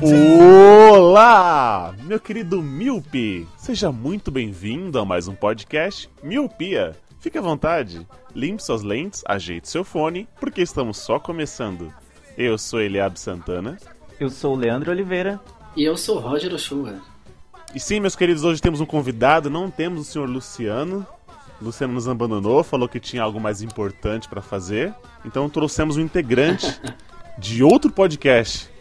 [0.00, 3.48] Olá, meu querido Miope.
[3.56, 6.94] Seja muito bem-vindo a mais um podcast Miopia.
[7.18, 11.92] Fique à vontade, limpe suas lentes, ajeite seu fone, porque estamos só começando.
[12.36, 13.76] Eu sou Eliab Santana.
[14.20, 15.40] Eu sou o Leandro Oliveira.
[15.76, 17.00] E eu sou o Roger Ochoa.
[17.74, 21.04] E sim, meus queridos, hoje temos um convidado, não temos o senhor Luciano.
[21.60, 24.94] Luciano nos abandonou, falou que tinha algo mais importante para fazer.
[25.24, 26.80] Então trouxemos um integrante
[27.36, 28.77] de outro podcast.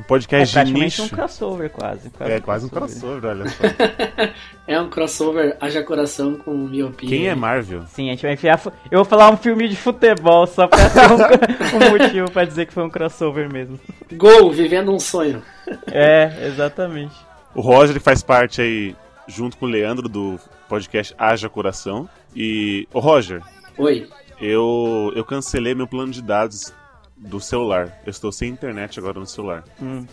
[0.00, 1.02] Um É podcast de praticamente nicho.
[1.02, 2.10] um crossover, quase.
[2.20, 3.64] É quase um crossover, olha só.
[4.66, 7.08] É um crossover haja coração com miopia.
[7.08, 7.84] Quem é Marvel?
[7.88, 8.60] Sim, a gente vai enfiar.
[8.90, 11.16] Eu vou falar um filme de futebol só pra ter um,
[11.86, 13.80] um motivo pra dizer que foi um crossover mesmo.
[14.12, 15.42] Gol, vivendo um sonho.
[15.88, 17.14] É, exatamente.
[17.52, 22.08] O Roger ele faz parte aí, junto com o Leandro, do podcast Haja Coração.
[22.34, 23.42] E, ô Roger,
[23.76, 24.08] Oi.
[24.40, 26.72] eu, eu cancelei meu plano de dados
[27.20, 28.00] do celular.
[28.06, 29.62] Eu estou sem internet agora no celular.
[29.80, 30.04] Hum.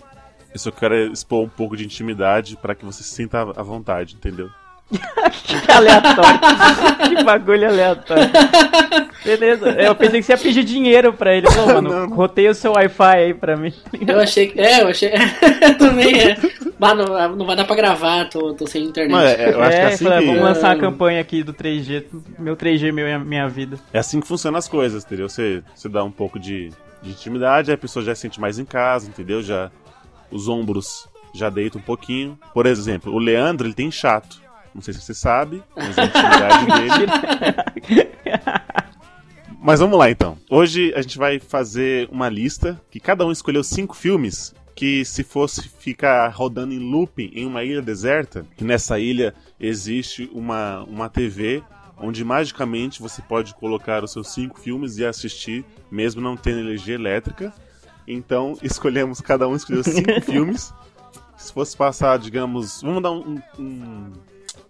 [0.54, 4.16] Eu só quero expor um pouco de intimidade para que você se sinta à vontade,
[4.16, 4.50] entendeu?
[5.44, 6.40] Que aleatório.
[7.18, 8.30] que bagulho aleatório.
[9.24, 9.70] Beleza.
[9.72, 11.48] Eu pensei que você ia pedir dinheiro pra ele.
[11.48, 13.74] Pô, mano, Não, roteia o seu Wi-Fi aí pra mim.
[14.06, 14.60] Eu achei que.
[14.60, 15.12] É, eu achei.
[15.78, 16.38] Também é.
[16.80, 19.12] Mas não, não vai dar pra gravar, tô, tô sem internet.
[19.12, 21.44] Mas é, eu acho que é É, assim falei, que, vamos lançar a campanha aqui
[21.44, 22.06] do 3G.
[22.40, 23.78] Meu 3G, meu, minha vida.
[23.92, 25.28] é assim que funcionam as coisas, entendeu?
[25.28, 26.70] Você, você dá um pouco de,
[27.08, 29.42] de intimidade, a pessoa já se sente mais em casa, entendeu?
[29.42, 29.72] Já
[30.32, 32.38] os ombros já deitam um pouquinho.
[32.54, 34.42] Por exemplo, o Leandro, ele tem chato.
[34.74, 36.66] Não sei se você sabe, mas a intimidade
[37.88, 38.12] dele
[39.60, 40.38] Mas vamos lá então.
[40.50, 45.24] Hoje a gente vai fazer uma lista que cada um escolheu cinco filmes que se
[45.24, 51.10] fosse ficar rodando em looping em uma ilha deserta, que nessa ilha existe uma, uma
[51.10, 51.64] TV
[52.00, 56.96] onde magicamente você pode colocar os seus cinco filmes e assistir, mesmo não tendo energia
[56.96, 57.54] elétrica.
[58.08, 60.74] Então escolhemos, cada um escolheu cinco filmes.
[61.38, 64.12] Se fosse passar, digamos, vamos dar um, um,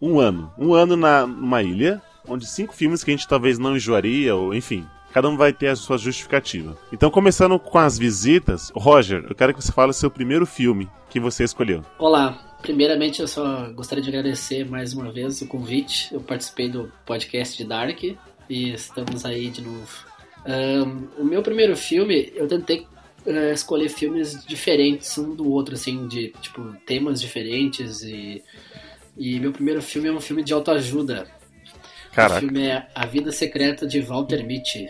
[0.02, 3.76] um ano, um ano na, numa ilha, onde cinco filmes que a gente talvez não
[3.76, 6.78] enjoaria, ou enfim, cada um vai ter a sua justificativa.
[6.92, 10.90] Então, começando com as visitas, Roger, eu quero que você fale o seu primeiro filme
[11.10, 11.84] que você escolheu.
[11.98, 12.47] Olá.
[12.62, 16.14] Primeiramente, eu só gostaria de agradecer mais uma vez o convite.
[16.14, 20.06] Eu participei do podcast de Dark e estamos aí de novo.
[20.46, 22.88] Ahn, o meu primeiro filme, eu tentei
[23.26, 28.44] eh, escolher filmes diferentes um do outro, assim, de tipo temas diferentes e
[29.18, 31.28] e meu primeiro filme é um filme de autoajuda.
[32.12, 32.40] O Caraca.
[32.40, 34.88] filme é A Vida Secreta de Walter Mitty.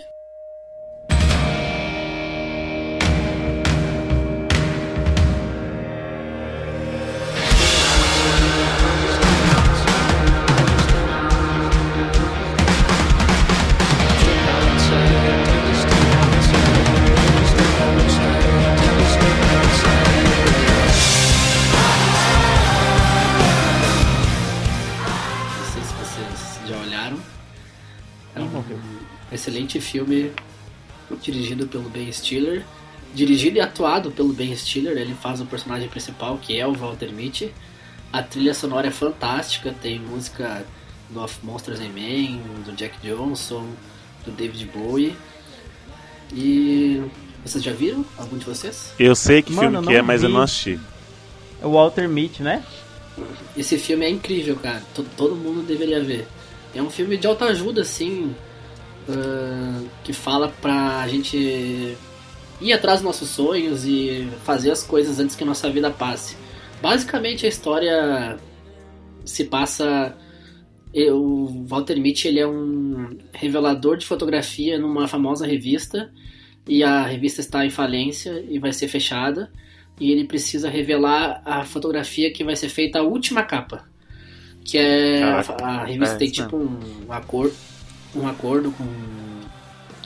[29.98, 30.32] Filme
[31.22, 32.64] dirigido pelo Ben Stiller.
[33.14, 37.12] Dirigido e atuado pelo Ben Stiller, ele faz o personagem principal, que é o Walter
[37.12, 37.52] Mitty.
[38.12, 40.66] A trilha sonora é fantástica, tem música
[41.10, 43.66] do Of Monsters and Men, do Jack Johnson,
[44.26, 45.16] do David Bowie.
[46.34, 47.02] E
[47.46, 48.06] vocês já viram?
[48.18, 48.94] Algum de vocês?
[49.00, 50.80] Eu sei que Mano, filme que é, mas eu não assisti.
[51.62, 52.64] É o Walter Mitty, né?
[53.56, 54.84] Esse filme é incrível, cara.
[54.94, 56.28] To- Todo mundo deveria ver.
[56.76, 58.36] É um filme de autoajuda, assim,
[59.10, 61.98] ah, que fala pra gente
[62.60, 66.36] ir atrás dos nossos sonhos e fazer as coisas antes que a nossa vida passe.
[66.82, 68.38] Basicamente, a história
[69.26, 70.16] se passa.
[71.12, 76.12] O Walter Mitty ele é um revelador de fotografia numa famosa revista
[76.68, 79.52] e a revista está em falência e vai ser fechada
[80.00, 83.88] e ele precisa revelar a fotografia que vai ser feita a última capa.
[84.64, 85.20] Que é.
[85.20, 85.66] Caraca.
[85.66, 87.56] A, a revista É, tem tipo um, um acordo,
[88.18, 88.86] um acordo com,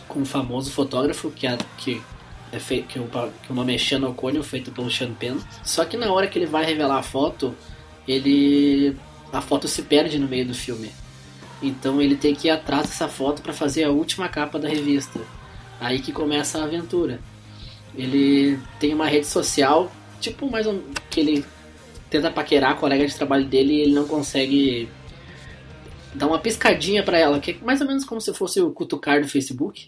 [0.07, 2.01] com um famoso fotógrafo que, é, que,
[2.51, 5.37] é fei- que, pa- que o nome é Sean O'Connell, feito pelo Sean Penn.
[5.63, 7.55] Só que na hora que ele vai revelar a foto,
[8.07, 8.95] ele.
[9.31, 10.91] a foto se perde no meio do filme.
[11.61, 15.19] Então ele tem que ir atrás dessa foto para fazer a última capa da revista.
[15.79, 17.19] Aí que começa a aventura.
[17.95, 20.81] Ele tem uma rede social tipo mais um.
[21.09, 21.45] que ele
[22.09, 24.87] tenta paquerar a colega de trabalho dele e ele não consegue
[26.13, 29.21] dar uma piscadinha pra ela, que é mais ou menos como se fosse o cutucar
[29.21, 29.87] do Facebook.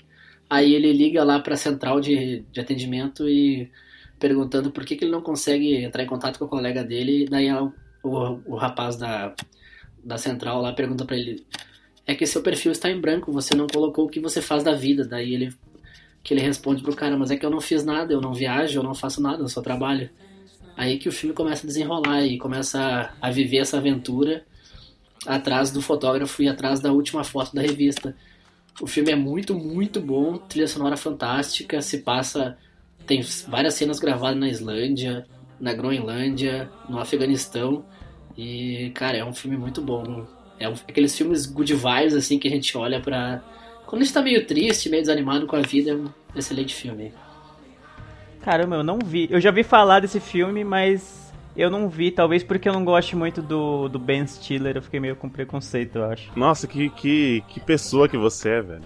[0.49, 3.69] Aí ele liga lá pra central de, de atendimento e
[4.19, 7.25] perguntando por que, que ele não consegue entrar em contato com a colega dele.
[7.29, 7.73] Daí ela-
[8.03, 9.33] o, o rapaz da,
[10.03, 11.45] da central lá pergunta pra ele:
[12.05, 14.73] É que seu perfil está em branco, você não colocou o que você faz da
[14.73, 15.05] vida.
[15.05, 15.53] Daí ele
[16.23, 18.79] que ele responde pro cara: Mas é que eu não fiz nada, eu não viajo,
[18.79, 20.09] eu não faço nada, eu só trabalho.
[20.75, 22.81] Aí que o filme começa a desenrolar e começa
[23.21, 24.43] a, a viver essa aventura
[25.25, 28.15] atrás do fotógrafo e atrás da última foto da revista.
[28.81, 32.57] O filme é muito, muito bom, trilha sonora fantástica, se passa.
[33.05, 35.25] Tem várias cenas gravadas na Islândia,
[35.59, 37.85] na Groenlândia, no Afeganistão.
[38.37, 40.25] E, cara, é um filme muito bom.
[40.59, 43.41] É um- aqueles filmes good vibes, assim, que a gente olha pra.
[43.85, 47.13] Quando a gente tá meio triste, meio desanimado com a vida, é um excelente filme.
[48.41, 49.27] Caramba, eu não vi.
[49.29, 51.22] Eu já vi falar desse filme, mas
[51.55, 52.11] eu não vi.
[52.11, 54.75] Talvez porque eu não gosto muito do, do Ben Stiller.
[54.77, 56.31] Eu fiquei meio com preconceito, eu acho.
[56.35, 58.83] Nossa, que, que, que pessoa que você é, velho.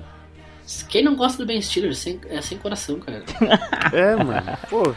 [0.89, 3.23] Quem não gosta do Ben Stiller sem- é sem coração, cara.
[3.93, 4.57] É, mano.
[4.69, 4.93] Pô.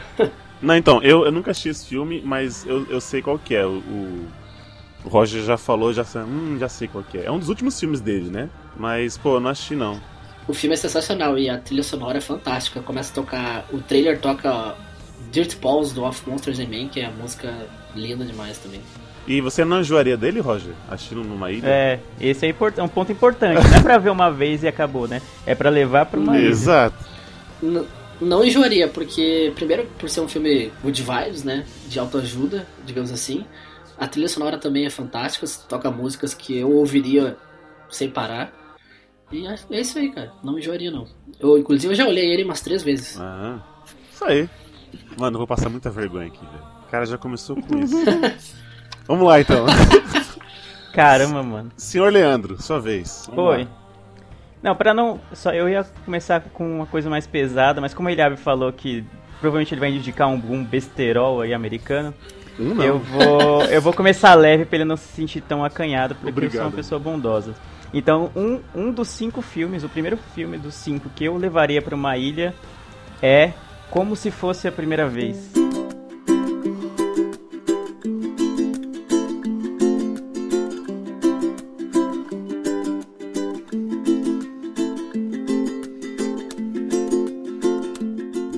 [0.61, 3.65] Não, então, eu, eu nunca assisti esse filme, mas eu, eu sei qual que é.
[3.65, 4.27] O, o,
[5.09, 7.25] Roger já falou, já, sei- hum, já sei qual que é.
[7.25, 8.49] É um dos últimos filmes dele, né?
[8.75, 9.99] Mas, pô, eu não assisti não.
[10.47, 12.81] O filme é sensacional e a trilha sonora é fantástica.
[12.81, 13.65] Começa a tocar.
[13.71, 14.75] O trailer toca
[15.31, 17.53] Dirt Balls do Of Monsters and Men, que é a música
[17.95, 18.81] linda demais também.
[19.27, 20.73] E você não enjoaria dele, Roger?
[20.89, 21.65] Assistindo numa ilha?
[21.67, 23.63] É, esse é, import- é um ponto importante.
[23.63, 25.21] Não é pra ver uma vez e acabou, né?
[25.45, 26.47] É pra levar pra uma ilha.
[26.49, 26.95] Exato.
[28.19, 31.65] Não enjoaria, porque, primeiro, por ser um filme good vibes, né?
[31.87, 33.45] De autoajuda, digamos assim.
[33.97, 37.37] A trilha sonora também é fantástica, toca músicas que eu ouviria
[37.89, 38.51] sem parar.
[39.31, 40.31] E é é isso aí, cara.
[40.43, 41.07] Não enjoaria, não.
[41.39, 43.17] Eu, inclusive, eu já olhei ele umas três vezes.
[43.19, 43.59] Ah,
[44.13, 44.49] isso aí.
[45.17, 46.63] Mano, eu vou passar muita vergonha aqui, velho.
[46.87, 47.95] O cara já começou com isso.
[49.07, 49.65] Vamos lá, então.
[50.93, 51.71] Caramba, mano.
[51.77, 53.29] Senhor Leandro, sua vez.
[53.33, 53.67] Vamos lá.
[54.61, 55.19] Não, pra não.
[55.33, 59.03] Só eu ia começar com uma coisa mais pesada, mas como o Eliabe falou que
[59.39, 62.13] provavelmente ele vai indicar um, um besterol aí americano,
[62.59, 62.83] não.
[62.83, 63.63] eu vou.
[63.63, 66.65] Eu vou começar leve pra ele não se sentir tão acanhado, porque eu sou Obrigado.
[66.67, 67.55] uma pessoa bondosa.
[67.93, 71.95] Então, um, um dos cinco filmes, o primeiro filme dos cinco que eu levaria pra
[71.95, 72.53] uma ilha
[73.21, 73.51] é
[73.91, 75.51] Como se fosse a primeira vez.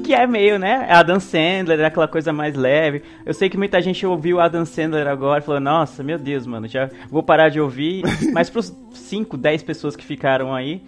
[0.04, 0.86] Que é meio, né?
[0.88, 3.02] Adam Sandler, é aquela coisa mais leve.
[3.26, 6.68] Eu sei que muita gente ouviu Adam Sandler agora e falou, nossa, meu Deus, mano,
[6.68, 8.04] já vou parar de ouvir.
[8.32, 10.84] Mas pros 5, 10 pessoas que ficaram aí,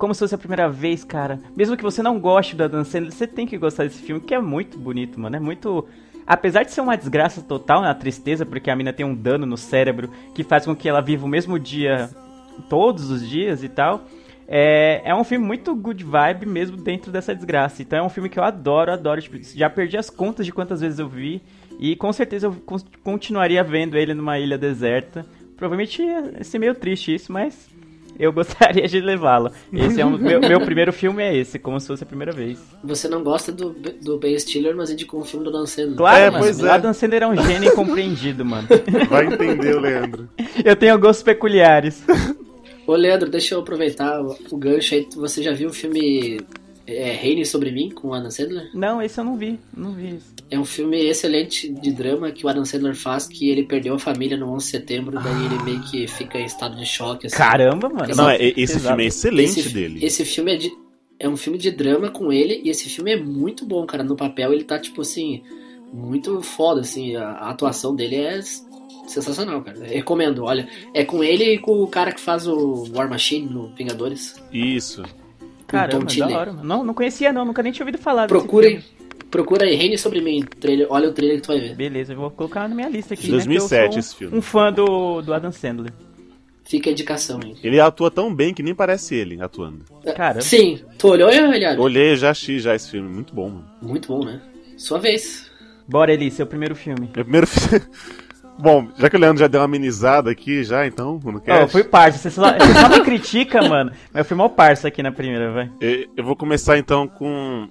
[0.00, 1.38] como se fosse a primeira vez, cara.
[1.54, 4.34] Mesmo que você não goste do Adam Sandler, você tem que gostar desse filme, que
[4.34, 5.36] é muito bonito, mano.
[5.36, 5.86] É muito.
[6.26, 9.58] Apesar de ser uma desgraça total, uma tristeza, porque a mina tem um dano no
[9.58, 12.08] cérebro que faz com que ela viva o mesmo dia
[12.68, 14.04] todos os dias e tal.
[14.48, 17.82] É, é um filme muito good vibe mesmo dentro dessa desgraça.
[17.82, 19.20] Então é um filme que eu adoro, adoro.
[19.20, 21.42] Tipo, já perdi as contas de quantas vezes eu vi.
[21.78, 25.24] E com certeza eu con- continuaria vendo ele numa ilha deserta.
[25.56, 27.68] Provavelmente ia ser meio triste isso, mas
[28.20, 29.50] eu gostaria de levá-lo.
[29.72, 32.58] Esse é um meu, meu primeiro filme é esse, como se fosse a primeira vez.
[32.84, 35.96] Você não gosta do, do Ben Stiller, mas indicou um filme do Dan Sandler.
[35.96, 36.70] Claro, É, mano, pois o é.
[36.70, 38.68] Adam Sandler é um gênio incompreendido, mano.
[39.08, 40.28] Vai entender Leandro.
[40.64, 42.04] Eu tenho gostos peculiares.
[42.86, 45.06] Ô Leandro, deixa eu aproveitar o, o gancho aí.
[45.16, 46.40] Você já viu o filme
[46.90, 48.70] é, Reine Sobre Mim, com o Adam Sandler?
[48.74, 50.34] Não, esse eu não vi, não vi isso.
[50.50, 53.98] É um filme excelente de drama que o Adam Sandler faz, que ele perdeu a
[53.98, 57.26] família no 11 de setembro, daí ele meio que fica em estado de choque.
[57.26, 57.36] Assim.
[57.36, 58.14] Caramba, mano.
[58.14, 58.86] Não, é, esse Exato.
[58.88, 60.04] filme é excelente esse, dele.
[60.04, 60.72] Esse filme é de.
[61.18, 64.02] É um filme de drama com ele, e esse filme é muito bom, cara.
[64.02, 65.42] No papel ele tá, tipo assim,
[65.92, 67.14] muito foda, assim.
[67.16, 68.40] A, a atuação dele é
[69.06, 69.84] sensacional, cara.
[69.84, 70.68] Recomendo, olha.
[70.94, 74.36] É com ele e com o cara que faz o War Machine no Vingadores.
[74.52, 75.02] Isso.
[75.70, 76.64] Caramba, Tom da hora, mano.
[76.68, 78.80] Não, não conhecia não, nunca nem tinha ouvido falar desse Procurem.
[78.80, 79.00] filme.
[79.30, 81.76] Procura aí, Reine Sobre Mim, trailer, olha o trailer que tu vai ver.
[81.76, 83.28] Beleza, eu vou colocar na minha lista aqui.
[83.28, 84.34] 2007 né, eu esse filme.
[84.34, 85.92] um, um fã do, do Adam Sandler.
[86.64, 87.56] Fica a indicação aí.
[87.62, 89.84] Ele atua tão bem que nem parece ele atuando.
[90.16, 90.40] Caramba.
[90.40, 91.80] Sim, tu olhou, Eliado?
[91.80, 93.08] Olhei, já assisti já esse filme.
[93.08, 93.64] Muito bom, mano.
[93.82, 94.40] Muito bom, né?
[94.76, 95.50] Sua vez.
[95.88, 97.10] Bora, Eli, seu primeiro filme.
[97.14, 97.84] Meu primeiro filme.
[98.60, 101.68] Bom, já que o Leandro já deu uma amenizada aqui, já então, no cast, eu
[101.68, 103.90] fui parça, você só, você só me critica, mano.
[104.12, 105.70] Mas eu fui mal parça aqui na primeira, vai.
[105.80, 107.68] eu, eu vou começar então com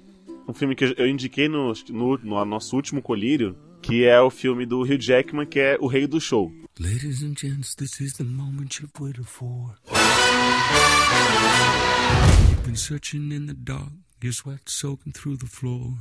[0.48, 4.66] um filme que eu indiquei no, no, no nosso último colírio, que é o filme
[4.66, 6.52] do Hugh Jackman, que é O Rei do Show.
[6.78, 9.76] Ladies and gents, this is the moment you've waited for.
[12.48, 13.92] You've been searching in the dark,
[14.22, 15.94] your sweat soaking through the floor.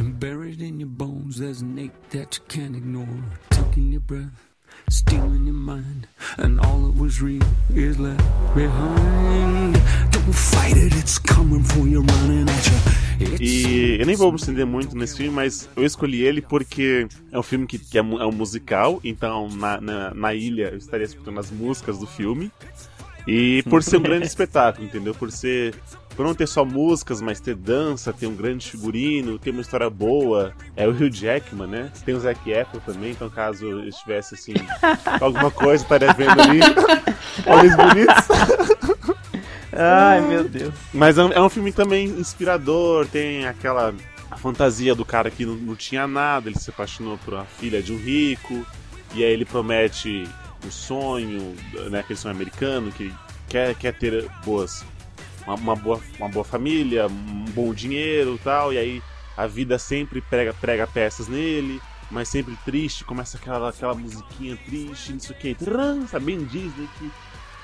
[0.00, 3.06] Buried in your bones, there's an ache that you can't ignore.
[3.50, 4.48] Taking your breath,
[4.88, 7.42] stealing your mind, and all that was real
[7.74, 8.22] is left
[8.54, 9.74] behind.
[10.10, 12.78] Don't fight it, it's coming for you, running at you.
[13.20, 17.06] It's E eu nem vou me estender muito nesse filme, mas eu escolhi ele porque
[17.30, 20.78] é um filme que, que é, é um musical, então na, na, na ilha eu
[20.78, 22.50] estaria escutando as músicas do filme.
[23.26, 25.14] E por ser um grande espetáculo, entendeu?
[25.14, 25.74] Por ser.
[26.16, 29.88] Por não ter só músicas, mas ter dança, ter um grande figurino, ter uma história
[29.88, 30.52] boa.
[30.76, 31.92] É o Hugh Jackman, né?
[32.04, 34.54] Tem o Zac Efron também, então caso eu estivesse assim,
[35.20, 36.60] alguma coisa, estaria vendo ali.
[37.46, 39.20] Olhos bonitos.
[39.72, 40.74] Ai, meu Deus.
[40.92, 43.94] Mas é um, é um filme também inspirador, tem aquela
[44.36, 47.92] fantasia do cara que não, não tinha nada, ele se apaixonou por uma filha de
[47.92, 48.66] um rico,
[49.14, 50.28] e aí ele promete
[50.66, 51.54] um sonho,
[51.90, 53.12] né, aquele sonho americano, que
[53.48, 54.84] quer, quer ter boas,
[55.44, 59.02] uma, uma boa, uma boa família, um bom dinheiro e tal, e aí
[59.36, 61.80] a vida sempre prega, prega peças nele,
[62.10, 65.56] mas sempre triste, começa aquela, aquela musiquinha triste, não sei o que,
[66.08, 67.10] sabe, bem Disney, que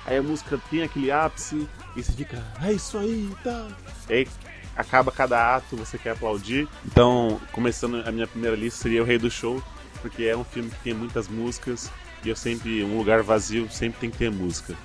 [0.06, 3.66] Aí a música tem aquele ápice e você fica, é isso aí, tá.
[4.08, 4.28] E aí
[4.76, 6.68] acaba cada ato, você quer aplaudir.
[6.86, 9.60] Então, começando a minha primeira lista seria O Rei do Show,
[10.00, 11.90] porque é um filme que tem muitas músicas
[12.24, 14.76] e eu sempre, um lugar vazio sempre tem que ter música.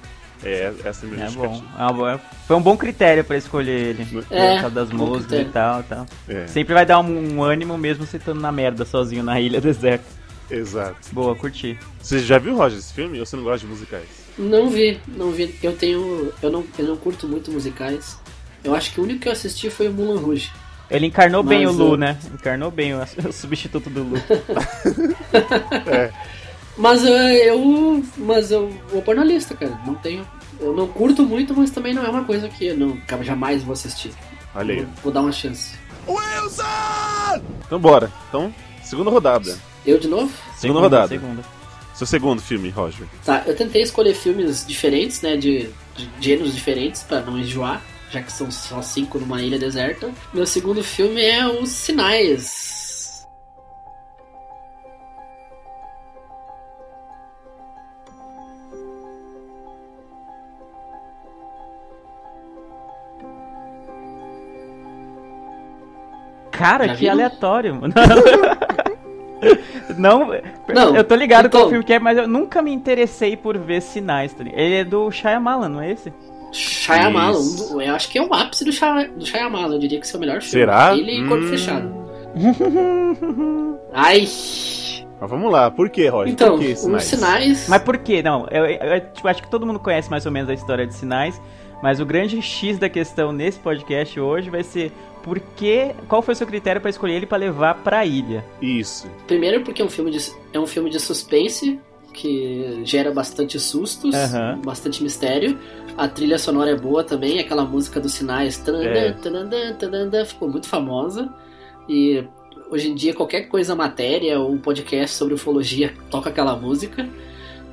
[0.44, 1.64] É, essa é a minha É bom.
[1.78, 4.26] É uma boa- Foi um bom critério pra escolher ele.
[4.32, 5.50] É, Por causa das bom músicas critério.
[5.50, 6.06] e tal, e tal.
[6.28, 9.60] É, Sempre vai dar um, um ânimo mesmo você estando na merda sozinho na ilha
[9.62, 10.06] deserta.
[10.50, 10.96] exato.
[11.12, 11.78] Boa, curti.
[12.02, 13.20] Você já viu, Roger, esse filme?
[13.20, 14.08] Ou você não gosta de musicais?
[14.38, 15.54] Não vi, não vi.
[15.62, 16.34] Eu tenho.
[16.42, 18.18] Eu não, eu não curto muito musicais.
[18.64, 20.52] Eu acho que o único que eu assisti foi o Mulan Rouge.
[20.90, 22.18] Ele encarnou bem o Mas, Lu, eu- né?
[22.34, 24.18] Encarnou bem o, o substituto do Lu.
[26.78, 28.04] Mas eh, eu.
[28.18, 29.80] Mas eu vou pôr na lista, cara.
[29.86, 30.28] Não tenho.
[30.60, 33.74] Eu não curto muito, mas também não é uma coisa que eu não, jamais vou
[33.74, 34.12] assistir.
[34.54, 34.82] Olha aí.
[34.82, 35.76] Vou, vou dar uma chance.
[37.66, 38.12] Então bora.
[38.30, 39.58] Então, segunda rodada.
[39.86, 40.32] Eu de novo?
[40.58, 41.08] Segunda rodada.
[41.08, 41.44] Segunda.
[41.94, 43.08] Seu segundo filme, Roger.
[43.24, 45.36] Tá, eu tentei escolher filmes diferentes, né?
[45.38, 50.12] De, de gêneros diferentes pra não enjoar, já que são só cinco numa ilha deserta.
[50.34, 52.71] Meu segundo filme é Os Sinais.
[66.62, 67.14] Cara, Já que viram?
[67.14, 67.76] aleatório.
[67.76, 67.94] mano.
[69.98, 70.30] Não,
[70.74, 73.58] Não, eu tô ligado então- qual filme que é, mas eu nunca me interessei por
[73.58, 74.34] ver sinais.
[74.34, 74.44] tá?
[74.44, 76.14] Ele é do Shyamalan, não é esse?
[76.54, 77.40] Shyamalan,
[77.72, 80.16] um eu acho que é o ápice do, Shy, do Shyamalan, eu diria que esse
[80.16, 80.52] é o melhor filme.
[80.52, 80.96] Será?
[80.96, 81.48] Ele e Corpo Hum.
[81.50, 81.92] Fechado.
[83.94, 86.32] Ai, Mas vamos lá, por que, Roger?
[86.34, 87.04] então, por que Os sinais?
[87.04, 87.68] Sinais...
[87.68, 88.22] Mas por quê?
[88.24, 90.86] Não, eu, eu- eu, tipo, acho que todo mundo conhece mais ou menos a história
[90.88, 91.42] de sinais,
[91.82, 94.92] mas o grande X da questão nesse podcast hoje vai ser
[95.24, 98.44] por que, qual foi o seu critério pra escolher ele pra levar pra ilha?
[98.62, 99.08] Isso.
[99.28, 100.20] Primeiro porque é um filme de,
[100.54, 101.80] é um filme de suspense,
[102.14, 104.60] que gera bastante sustos, Aham.
[104.66, 105.58] bastante mistério.
[105.98, 109.12] A trilha sonora é boa também, aquela música dos sinais tanandã, É.
[109.14, 111.34] tanandã, tanandã, ficou muito famosa.
[111.88, 112.24] E
[112.70, 117.08] hoje em dia qualquer coisa matéria ou um podcast sobre ufologia toca aquela música.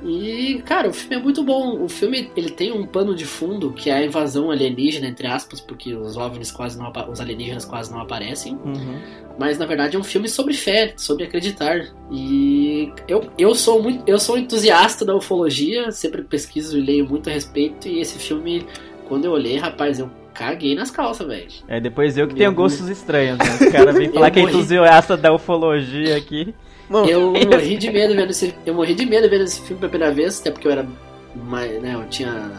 [0.03, 1.83] E, cara, o filme é muito bom.
[1.83, 5.59] O filme ele tem um pano de fundo que é a invasão alienígena, entre aspas,
[5.59, 8.53] porque os OVNIs quase não os alienígenas quase não aparecem.
[8.53, 8.99] Uhum.
[9.37, 11.87] Mas na verdade é um filme sobre fé, sobre acreditar.
[12.11, 17.29] E eu, eu sou muito, eu sou entusiasta da ufologia, sempre pesquiso e leio muito
[17.29, 17.87] a respeito.
[17.87, 18.65] E esse filme,
[19.07, 21.47] quando eu olhei, rapaz, eu caguei nas calças, velho.
[21.67, 23.67] É, depois eu que Meu tenho gostos estranhos, né?
[23.67, 26.53] O cara vem falar que é entusiasta da ufologia aqui.
[26.89, 29.89] Não, Eu morri de medo vendo esse, eu morri de medo vendo esse filme pela
[29.89, 30.87] primeira vez, até porque eu era,
[31.35, 32.51] mais, né, eu tinha,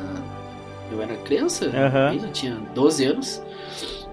[0.91, 2.09] eu era criança, Aham.
[2.11, 3.43] ainda tinha 12 anos.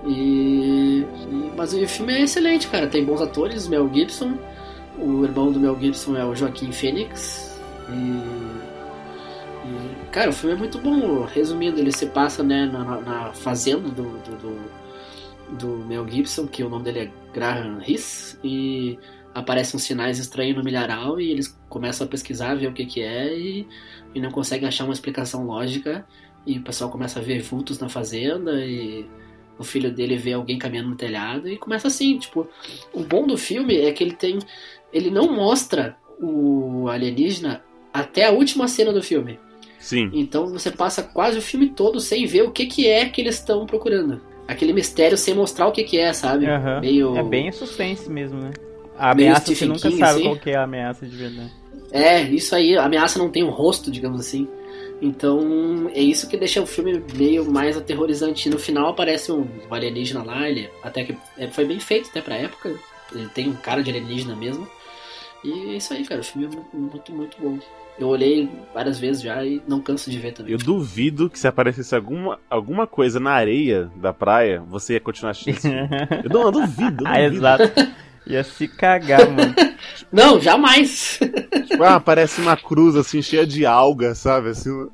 [0.06, 2.88] E, e- mas o filme é excelente, cara.
[2.88, 4.38] Tem bons atores, Mel Gibson,
[4.98, 7.60] o irmão do Mel Gibson é o Joaquim Phoenix.
[7.90, 7.94] E,
[9.68, 11.24] e, cara, o filme é muito bom.
[11.26, 16.64] Resumindo, ele se passa né, na, na- fazenda do, do, do, do Mel Gibson, que
[16.64, 18.98] o nome dele é Graham Hiss, e
[19.38, 23.04] aparecem uns sinais estranhos no milharal e eles começam a pesquisar, ver o que que
[23.04, 23.68] é e,
[24.16, 26.04] e não conseguem achar uma explicação lógica
[26.44, 29.06] e o pessoal começa a ver vultos na fazenda e
[29.60, 32.48] o filho dele vê alguém caminhando no telhado e começa assim, tipo,
[32.92, 34.40] o bom do filme é que ele tem
[34.92, 37.64] ele não mostra o alienígena
[37.94, 39.40] até a última cena do filme.
[39.78, 40.10] sim.
[40.14, 43.36] Então você passa quase o filme todo sem ver o que que é que eles
[43.36, 44.20] estão procurando.
[44.48, 46.48] Aquele mistério sem mostrar o que que é, sabe?
[46.48, 46.80] Aham.
[46.80, 48.52] Meio É bem suspense mesmo, né?
[48.98, 50.24] A ameaça, você nunca King, sabe assim.
[50.24, 51.52] qual que é a ameaça de verdade.
[51.92, 54.48] É, isso aí, a ameaça não tem um rosto, digamos assim.
[55.02, 58.50] Então, é isso que deixa o filme meio mais aterrorizante.
[58.50, 62.36] No final aparece um alienígena lá, ele até que é, foi bem feito até pra
[62.36, 62.74] época.
[63.14, 64.68] Ele tem um cara de alienígena mesmo.
[65.44, 66.22] E é isso aí, cara.
[66.22, 67.60] O filme é muito, muito, muito bom.
[68.00, 70.52] Eu olhei várias vezes já e não canso de ver também.
[70.52, 75.32] Eu duvido que se aparecesse alguma, alguma coisa na areia da praia, você ia continuar
[75.32, 75.62] assistindo.
[76.24, 77.36] Eu não, eu duvido, eu Ah, duvido.
[77.36, 77.64] exato.
[78.30, 79.54] Ia se cagar, mano.
[80.12, 81.20] Não, jamais!
[81.68, 84.50] Tipo, ah, parece uma cruz assim, cheia de alga, sabe?
[84.50, 84.70] Assim.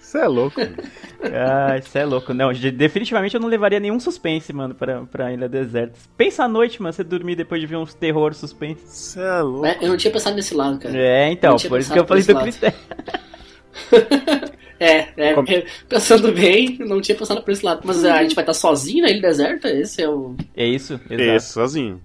[0.00, 0.60] Isso é louco.
[0.60, 0.76] mano.
[1.24, 2.32] Ah, isso é louco.
[2.32, 5.98] Não, de- definitivamente eu não levaria nenhum suspense, mano, pra, pra Ilha Deserta.
[6.16, 8.84] Pensa à noite, mano, você dormir depois de ver uns terror suspense.
[8.86, 9.66] Isso é louco.
[9.66, 10.96] É, eu não tinha pensado nesse lado, cara.
[10.96, 12.78] É, então, por isso que eu falei do critério.
[14.84, 17.80] É, é, Como- é, pensando bem, não tinha pensado por esse lado.
[17.84, 19.68] Mas a gente vai estar sozinho na ilha deserta?
[19.68, 20.34] Esse é o.
[20.56, 21.00] É isso?
[21.08, 21.22] Exato.
[21.22, 22.00] Esse, sozinho.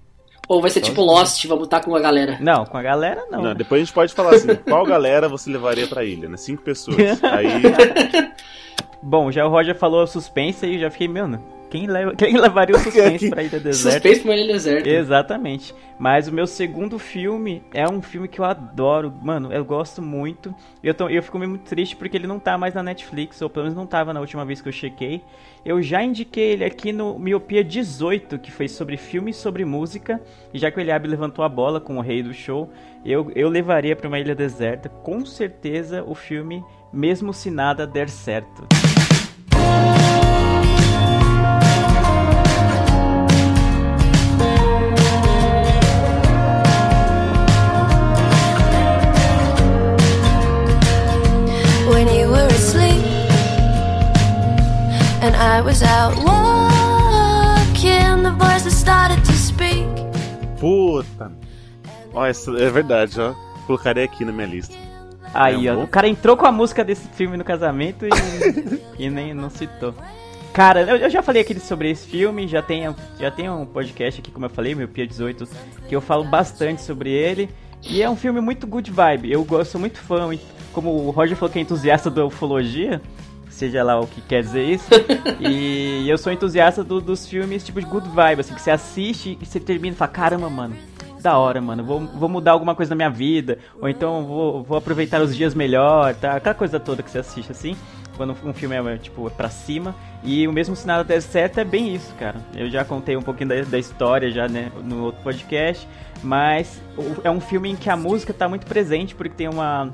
[0.48, 2.38] Ou vai ser tipo Lost, vamos estar com a galera.
[2.41, 3.41] Não, com a galera não.
[3.41, 6.38] Não, depois a gente pode falar assim, qual galera você levaria pra ilha, né?
[6.38, 6.98] Cinco pessoas.
[7.24, 7.48] Aí,
[9.03, 12.75] Bom, já o Roger falou suspense e eu já fiquei, mano, quem, leva, quem levaria
[12.75, 13.99] o suspense pra Ilha Deserta?
[13.99, 14.89] Suspense pra ilha deserta.
[14.89, 15.73] Exatamente.
[15.97, 19.13] Mas o meu segundo filme é um filme que eu adoro.
[19.21, 20.55] Mano, eu gosto muito.
[20.81, 23.65] Eu, tô, eu fico muito triste porque ele não tá mais na Netflix, ou pelo
[23.65, 25.21] menos não tava na última vez que eu chequei.
[25.65, 30.21] Eu já indiquei ele aqui no Miopia 18, que foi sobre filme e sobre música.
[30.53, 32.71] E já que o Eliabe levantou a bola com o rei do show,
[33.05, 38.09] eu, eu levaria pra uma ilha deserta, com certeza, o filme Mesmo Se Nada Der
[38.09, 38.88] Certo.
[60.60, 61.32] Puta.
[62.13, 63.34] Ó, essa é verdade, ó.
[63.66, 64.75] Colocarei aqui na minha lista.
[65.34, 65.84] Aí, É ó, bom?
[65.84, 68.10] o cara entrou com a música desse filme no casamento e,
[69.06, 69.94] e nem não citou.
[70.54, 74.20] Cara, eu, eu já falei aqui sobre esse filme, já tem, já tem um podcast
[74.20, 75.48] aqui, como eu falei, meu Pia 18,
[75.88, 77.50] que eu falo bastante sobre ele.
[77.84, 79.32] E é um filme muito good vibe.
[79.32, 80.39] Eu gosto, sou muito fã, e
[80.74, 83.02] como o Roger falou que é entusiasta da ufologia,
[83.60, 84.89] seja lá o que quer dizer isso.
[85.39, 89.38] e eu sou entusiasta do- dos filmes tipo de good vibe, assim, que você assiste
[89.39, 90.76] e você termina e fala, caramba, mano,
[91.22, 94.78] da hora, mano, vou, vou mudar alguma coisa na minha vida, ou então vou, vou
[94.78, 96.36] aproveitar os dias melhor, tá?
[96.36, 97.76] Aquela coisa toda que você assiste assim,
[98.15, 99.93] quando um filme é, tipo, pra cima.
[100.24, 102.38] E o mesmo nada der certo é bem isso, cara.
[102.56, 105.88] Eu já contei um pouquinho da, da história já, né, no outro podcast,
[106.24, 106.82] mas
[107.24, 109.91] é um filme em que a música tá muito presente, porque tem uma...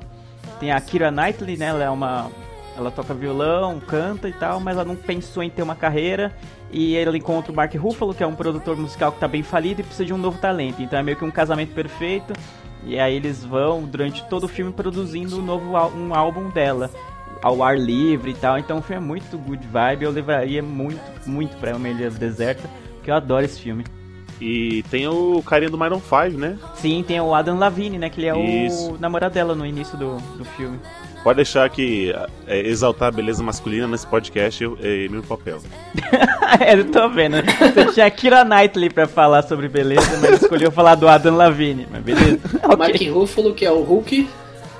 [0.60, 2.30] Tem a Kira Knightley, né, ela é uma...
[2.76, 6.34] Ela toca violão, canta e tal, mas ela não pensou em ter uma carreira.
[6.70, 9.80] E ela encontra o Mark Ruffalo, que é um produtor musical que tá bem falido
[9.80, 10.82] e precisa de um novo talento.
[10.82, 12.32] Então é meio que um casamento perfeito.
[12.84, 16.90] E aí eles vão, durante todo o filme, produzindo um novo um álbum dela.
[17.42, 18.58] Ao ar livre e tal.
[18.58, 20.04] Então o filme é muito good vibe.
[20.04, 22.68] Eu levaria muito, muito pra uma ilha deserta.
[22.94, 23.84] Porque eu adoro esse filme.
[24.40, 26.58] E tem o carinha do Myron 5, né?
[26.74, 28.10] Sim, tem o Adam Lavigne, né?
[28.10, 28.92] Que ele é Isso.
[28.92, 30.78] o namorado dela no início do, do filme.
[31.24, 32.14] Pode deixar que
[32.46, 35.58] é, exaltar a beleza masculina nesse podcast é meu papel.
[36.60, 37.38] é, eu tô vendo.
[37.42, 41.88] Você tinha a Kira Knightley pra falar sobre beleza, mas escolheu falar do Adam Lavigne.
[41.90, 42.38] Mas beleza.
[42.62, 42.76] Ok.
[42.76, 44.28] Mark Ruffalo, que é o Hulk.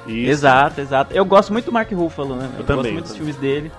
[0.06, 0.30] Isso.
[0.30, 1.14] Exato, exato.
[1.14, 2.48] Eu gosto muito do Mark Ruffalo, né?
[2.58, 3.72] Eu, também, gosto muito eu dos filmes dele.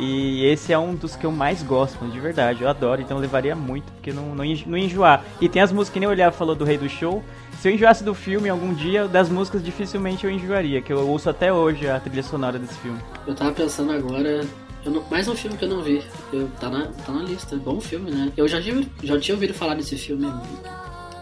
[0.00, 2.62] E esse é um dos que eu mais gosto, de verdade.
[2.62, 5.22] Eu adoro, então eu levaria muito, porque não, não, não enjoar.
[5.40, 7.22] E tem as músicas que nem o Olhar falou do Rei do Show.
[7.60, 11.28] Se eu enjoasse do filme algum dia, das músicas dificilmente eu enjoaria, que eu ouço
[11.28, 12.98] até hoje a trilha sonora desse filme.
[13.26, 14.40] Eu tava pensando agora.
[14.86, 16.02] não- mais um filme que eu não vi.
[16.32, 17.54] Eu, tá, na, tá na lista.
[17.56, 18.32] Bom filme, né?
[18.34, 18.58] Eu já,
[19.02, 20.26] já tinha ouvido falar desse filme.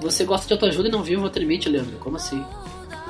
[0.00, 1.96] Você gosta de autoajuda e não viu o Walter Mitty, Leandro?
[1.98, 2.44] Como assim?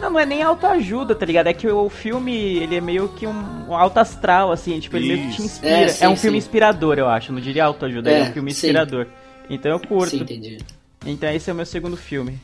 [0.01, 1.49] Não, não é nem autoajuda, tá ligado?
[1.49, 5.09] É que o filme, ele é meio que um, um alto astral, assim, tipo, ele
[5.09, 5.43] meio que te Isso.
[5.43, 5.73] inspira.
[5.73, 6.47] É, É, sim, um filme sim.
[6.47, 7.33] inspirador, eu acho.
[7.33, 8.67] Não diria autoajuda, é, É, um filme sim.
[8.67, 9.07] inspirador.
[9.51, 10.11] Então eu curto.
[10.11, 10.59] Sim, entendi.
[11.07, 12.39] Então esse é o meu segundo filme.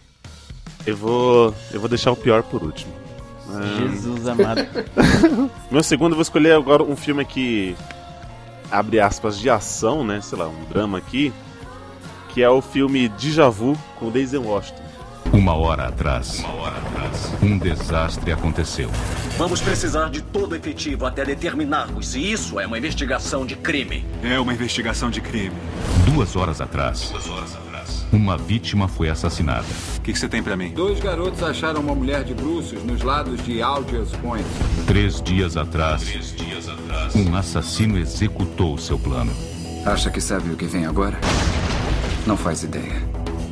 [0.87, 2.93] Eu vou, eu vou deixar o pior por último.
[3.51, 4.67] Ah, Jesus amado.
[5.71, 7.77] Meu segundo, eu vou escolher agora um filme que
[8.71, 10.21] abre aspas de ação, né?
[10.23, 11.33] Sei lá, um drama aqui,
[12.31, 14.83] que é o filme Deja Vu com o Denzel Washington.
[15.33, 16.45] Uma hora atrás,
[17.43, 18.89] um desastre aconteceu.
[19.37, 24.05] Vamos precisar de todo efetivo até determinarmos se isso é uma investigação de crime.
[24.23, 25.57] É uma investigação de crime.
[26.05, 27.13] Duas horas atrás,
[28.13, 29.67] uma vítima foi assassinada.
[29.97, 30.71] O que, que você tem pra mim?
[30.71, 34.47] Dois garotos acharam uma mulher de bruços nos lados de Algiers Point.
[34.87, 36.05] Três dias atrás,
[37.17, 39.33] um assassino executou seu plano.
[39.85, 41.19] Acha que sabe o que vem agora?
[42.27, 43.03] Não faz ideia.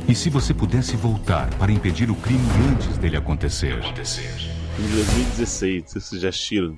[0.07, 3.73] E se você pudesse voltar para impedir o crime antes dele acontecer?
[3.79, 6.77] Em 2016, não sei se vocês já assistiram.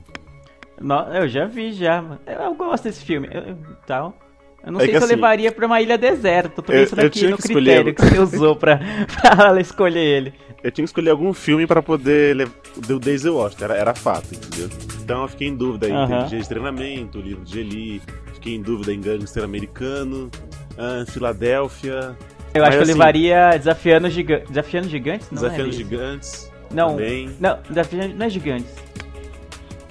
[0.80, 2.20] No- eu já vi já, mano.
[2.26, 3.28] Eu, eu gosto desse filme.
[3.32, 3.58] Eu, eu-
[3.88, 4.18] tal.
[4.64, 6.62] Eu não É sei se eu assim, levaria pra uma ilha deserta.
[6.62, 8.78] Tô eu- pensando eu aqui tinha no que escolher- critério que você usou pra,
[9.22, 10.34] pra ela escolher ele.
[10.64, 12.54] Eu tinha que escolher algum filme pra poder levar
[12.88, 14.70] do Denzel Washington, era, era fato, entendeu?
[15.04, 16.26] Então eu fiquei em dúvida entre Aham.
[16.28, 18.02] Dia de Treinamento, o livro de Eli,
[18.34, 20.30] fiquei em dúvida em Gangster Americano,
[20.78, 22.18] ah, Filadélfia.
[22.56, 24.40] Eu Mas, acho que eu assim, levaria Desafiando, Giga...
[24.48, 25.30] Desafiando Gigantes?
[25.30, 25.74] Não Desafiando é?
[25.74, 26.52] Gigantes.
[26.72, 27.36] Não, também.
[27.38, 28.74] não, Desafiando não é Gigantes.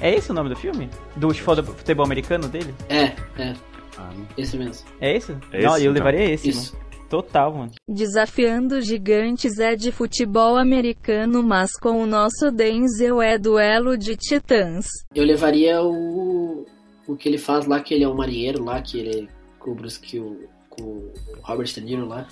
[0.00, 0.88] É esse o nome do filme?
[1.14, 2.74] Do futebol, americano dele?
[2.88, 3.55] É, é.
[3.98, 4.87] Ah, Esse mesmo.
[4.98, 5.33] É esse?
[5.53, 5.92] É não, esse, eu então.
[5.92, 6.74] levaria esse, Isso.
[6.74, 6.85] mano.
[7.11, 7.70] Total, mano.
[7.87, 14.87] Desafiando Gigantes é de futebol americano, mas com o nosso Denzel é duelo de titãs.
[15.14, 16.66] Eu levaria o.
[17.07, 19.74] O que ele faz lá, que ele é um marinheiro lá, que ele com o
[19.74, 22.27] Bruce, que o, com o Robert De Niro lá.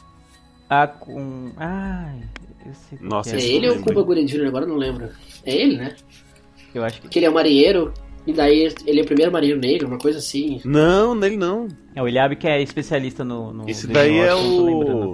[0.75, 1.51] Ah, com.
[1.59, 2.23] Ai,
[2.65, 3.93] eu sei Nossa, que É esse ele ou o lembro.
[3.95, 5.11] Cuba Gooding Jr., agora eu não lembro.
[5.45, 5.95] É ele, né?
[6.75, 7.09] Eu acho que.
[7.09, 7.93] Que ele é um marinheiro,
[8.27, 10.63] e daí ele é o primeiro marinheiro negro, uma coisa assim.
[10.65, 11.69] Não, nele não.
[11.95, 13.53] É o Ilhab que é especialista no.
[13.53, 15.13] no Esse no daí é o.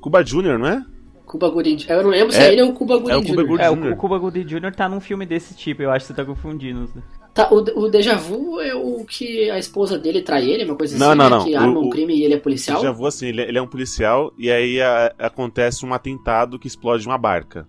[0.00, 0.84] Cuba Jr., não é?
[1.26, 1.90] Cuba Gooding Jr.
[1.90, 3.46] Eu não lembro se É- é ele ou o Cuba Gooding é o Cuba Jr.
[3.48, 3.86] Gooding É, Jr.
[3.86, 4.74] o, o Cuba Gooding Jr.
[4.74, 6.88] tá num filme desse tipo, eu acho que você tá confundindo.
[7.38, 10.98] Tá, o, o Deja Vu é o que a esposa dele trai ele, uma coisa
[10.98, 11.36] Não, assim, não, né?
[11.36, 11.44] não.
[11.44, 12.82] Que O- arma o- um crime e ele é policial.
[12.82, 16.58] Já vou assim, ele, é- ele é um policial e aí a- acontece um atentado
[16.58, 17.64] que explode uma barca.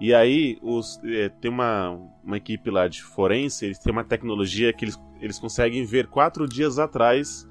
[0.00, 1.90] E aí os, é, tem uma,
[2.24, 6.48] uma equipe lá de forense, eles têm uma tecnologia que eles, eles conseguem ver quatro
[6.48, 7.46] dias atrás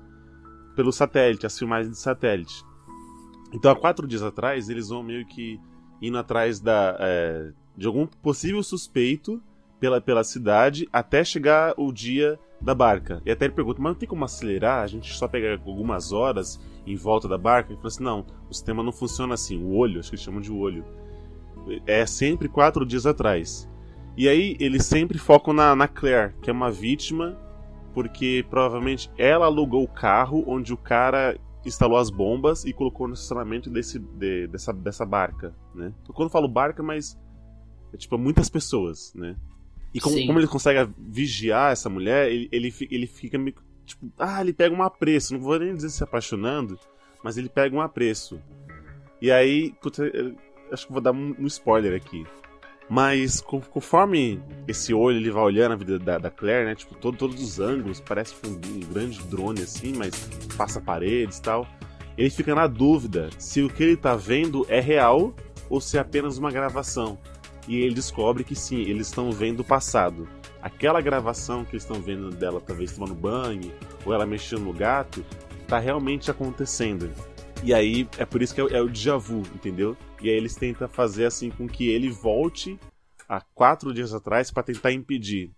[0.75, 2.63] pelo satélite, as filmagens de satélite.
[3.53, 5.59] Então há quatro dias atrás eles vão meio que
[6.01, 9.39] indo atrás da, é, de algum possível suspeito
[9.81, 13.19] pela, pela cidade até chegar o dia da barca.
[13.25, 14.83] E até ele pergunta, mas não tem como acelerar?
[14.83, 17.71] A gente só pega algumas horas em volta da barca?
[17.71, 19.57] Ele falou assim, não, o sistema não funciona assim.
[19.57, 20.85] O olho, acho que eles chamam de olho.
[21.87, 23.67] É sempre quatro dias atrás.
[24.15, 27.35] E aí eles sempre focam na, na Claire, que é uma vítima,
[27.91, 33.15] porque provavelmente ela alugou o carro onde o cara instalou as bombas e colocou no
[33.15, 35.91] estacionamento desse, de- dessa, dessa barca, né?
[36.07, 37.17] Quando eu falo barca, mas
[37.93, 39.35] é tipo muitas pessoas, né?
[39.93, 40.27] E como, Sim.
[40.27, 44.73] como ele consegue vigiar essa mulher, ele, ele, ele fica meio tipo, ah, ele pega
[44.73, 46.79] um apreço, não vou nem dizer se apaixonando,
[47.23, 48.41] mas ele pega um apreço.
[49.21, 50.03] E aí, puta,
[50.71, 52.25] acho que vou dar um, um spoiler aqui.
[52.89, 56.75] Mas co- conforme esse olho ele vai olhando a vida da, da Claire, né?
[56.75, 60.11] Tipo, todo, todos os ângulos, parece um, um grande drone assim, mas
[60.57, 61.67] passa paredes e tal.
[62.17, 65.33] Ele fica na dúvida se o que ele tá vendo é real
[65.69, 67.17] ou se é apenas uma gravação.
[67.67, 70.27] E ele descobre que sim, eles estão vendo o passado.
[70.61, 73.71] Aquela gravação que eles estão vendo dela, talvez tomando banho,
[74.05, 75.23] ou ela mexendo no gato,
[75.67, 77.11] tá realmente acontecendo.
[77.63, 79.95] E aí é por isso que é, o- é o déjà vu, entendeu?
[80.21, 82.79] E aí eles tentam fazer assim com que ele volte
[83.29, 85.51] há quatro dias atrás pra tentar impedir.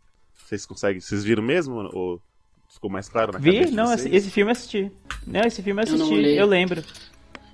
[0.46, 1.00] Vocês conseguem?
[1.02, 1.76] Vocês viram mesmo?
[1.94, 2.22] Ou
[2.70, 3.72] ficou mais claro na Vi?
[3.72, 4.06] Não, vocês?
[4.06, 4.92] esse, esse filme eu assisti.
[5.26, 6.40] Não, esse filme eu Eu assisti, olhei.
[6.42, 6.84] eu lembro.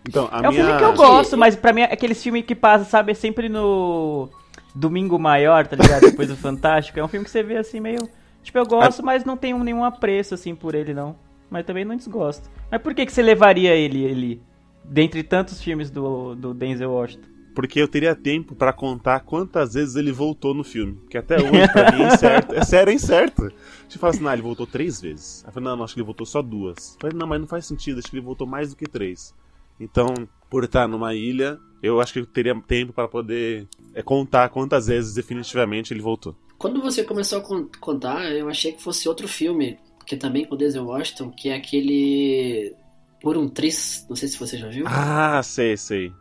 [0.08, 0.64] Então, a é um minha...
[0.66, 4.30] filme que eu gosto, mas pra mim é aqueles filmes que passa, sabe, sempre no
[4.76, 6.02] Domingo Maior, tá ligado?
[6.02, 7.00] Depois do Fantástico.
[7.00, 8.08] É um filme que você vê assim meio.
[8.44, 11.16] Tipo, eu gosto, mas não tenho nenhum apreço assim por ele, não.
[11.50, 12.50] Mas também não desgosto.
[12.72, 14.42] Mas por que, que você levaria ele ali?
[14.84, 17.28] Dentre tantos filmes do, do Denzel Washington.
[17.54, 21.02] Porque eu teria tempo pra contar quantas vezes ele voltou no filme.
[21.10, 22.56] Que até hoje, pra mim, é incerto.
[22.56, 23.52] É sério, é incerto.
[23.88, 25.44] Tipo, fala assim, não, ele voltou três vezes.
[25.44, 26.94] Aí eu falei, não, não, acho que ele voltou só duas.
[26.94, 29.34] Eu falei, não, mas não faz sentido, acho que ele voltou mais do que três.
[29.80, 30.14] Então,
[30.50, 33.68] por estar numa ilha, eu acho que eu teria tempo pra poder
[34.00, 36.36] é, contar quantas vezes definitivamente ele voltou.
[36.58, 40.56] Quando você começou a con- contar, eu achei que fosse outro filme, que também com
[40.56, 42.74] o Denzel Washington, que é aquele
[43.22, 44.86] Por um Tris, não sei se você já viu.
[44.88, 46.12] Ah, sei, sei.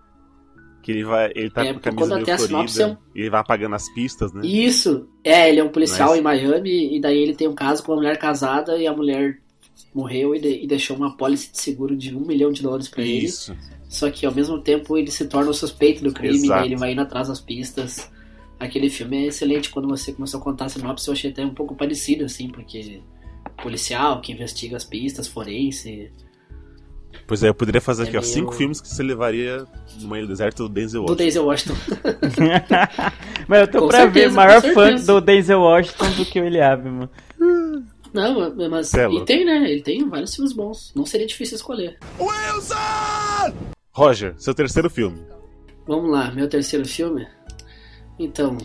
[0.82, 1.30] Que ele vai.
[1.34, 2.38] Ele tá É, com a camisa meio florida.
[2.46, 4.40] sinopse é E ele vai apagando as pistas, né?
[4.44, 7.82] Isso, é, ele é um policial Mas- em Miami e daí ele tem um caso
[7.82, 9.38] com uma mulher casada e a mulher
[9.94, 13.02] morreu e, de- e deixou uma pólice de seguro de um milhão de dólares pra
[13.02, 13.26] ele.
[13.26, 13.54] Isso.
[13.88, 16.60] Só que ao mesmo tempo ele se torna o suspeito do crime, Exato.
[16.60, 18.10] daí ele vai indo atrás das pistas.
[18.60, 19.70] Aquele filme é excelente.
[19.70, 23.00] Quando você começou a contar a sinopse, eu achei até um pouco parecido, assim, porque
[23.62, 26.10] policial que investiga as pistas, forense.
[27.26, 29.64] Pois é, eu poderia fazer É aqui, ó, meio- cinco filmes que você levaria
[30.00, 31.24] numa ilha deserta do Denzel Do Washington.
[31.24, 31.74] Denzel Washington.
[33.48, 36.44] Mas eu tô Com pra certeza, ver maior fã do Denzel Washington do que o
[36.44, 37.10] Eliab, mano.
[38.12, 38.88] Não, mas.
[38.88, 39.70] Cê é e tem, né?
[39.70, 40.92] Ele tem vários filmes bons.
[40.96, 41.98] Não seria difícil escolher.
[43.98, 45.18] Roger, seu terceiro filme.
[45.84, 47.26] Vamos lá, meu terceiro filme.
[48.16, 48.56] Então,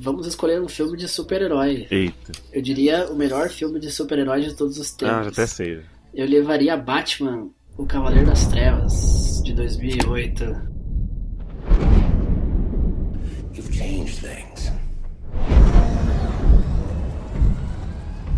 [0.00, 1.86] vamos escolher um filme de super-herói.
[1.90, 2.32] Eita.
[2.50, 5.14] Eu diria o melhor filme de super-herói de todos os tempos.
[5.14, 5.82] Ah, já até sei.
[6.14, 10.44] Eu levaria Batman, O Cavaleiro das Trevas, de 2008.
[13.52, 14.72] You've changed things.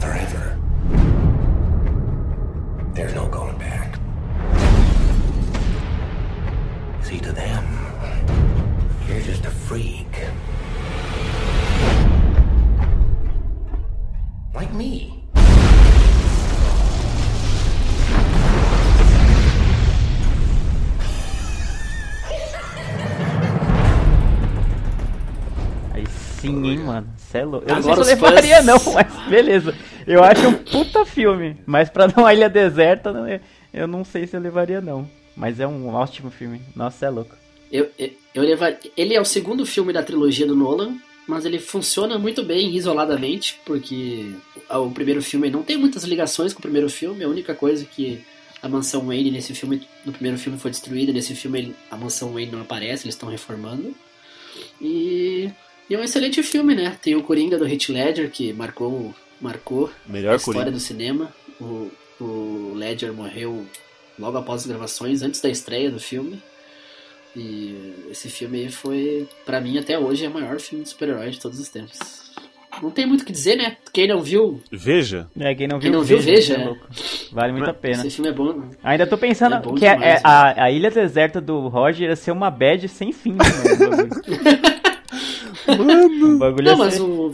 [0.01, 0.59] Forever.
[2.97, 3.05] See,
[9.21, 10.07] you're just a freak.
[14.55, 15.23] Like me.
[25.93, 27.07] Aí sim, hein, mano.
[27.17, 27.67] Cê é louco.
[27.69, 29.75] Eu não sei se eu levaria, fãs- não, mas beleza.
[30.07, 31.57] Eu acho um puta filme.
[31.67, 33.41] Mas pra dar uma ilha deserta, é-
[33.73, 35.09] eu não sei se eu levaria, não.
[35.37, 36.61] Mas é um ótimo filme.
[36.75, 37.35] Nossa, é louco.
[37.71, 38.79] Eu, eu, eu levar...
[38.97, 43.61] Ele é o segundo filme da trilogia do Nolan, mas ele funciona muito bem isoladamente,
[43.65, 44.33] porque
[44.69, 47.23] o primeiro filme não tem muitas ligações com o primeiro filme.
[47.23, 48.21] A única coisa que
[48.63, 52.53] a mansão Wayne nesse filme, no primeiro filme foi destruída, nesse filme a mansão Wayne
[52.53, 53.95] não aparece, eles estão reformando.
[54.81, 55.51] E,
[55.89, 56.99] e é um excelente filme, né?
[57.01, 60.77] Tem o Coringa do Heath Ledger que marcou, marcou Melhor a história Coringa.
[60.77, 61.35] do cinema.
[61.61, 63.67] O, o Ledger morreu
[64.19, 66.43] logo após as gravações, antes da estreia do filme.
[67.37, 71.31] E esse filme aí foi, pra mim, até hoje, é o maior filme de super-herói
[71.31, 71.99] de todos os tempos.
[72.83, 73.77] Não tem muito o que dizer, né?
[73.93, 75.29] Quem não viu, Veja.
[75.39, 76.65] É, quem não Quem viu, não viu, veja, é é.
[76.65, 76.87] louco.
[77.33, 78.07] Vale muito a pena.
[78.07, 78.63] esse filme é bom.
[78.83, 82.17] Ainda tô pensando É que é- demais, é- a, a ilha deserta do Roger ia
[82.17, 83.39] ser uma bad sem fim, né,
[83.79, 84.09] mano?
[85.69, 86.37] O bagulho.
[86.37, 87.33] O bagulho ia Não, mas ser- o,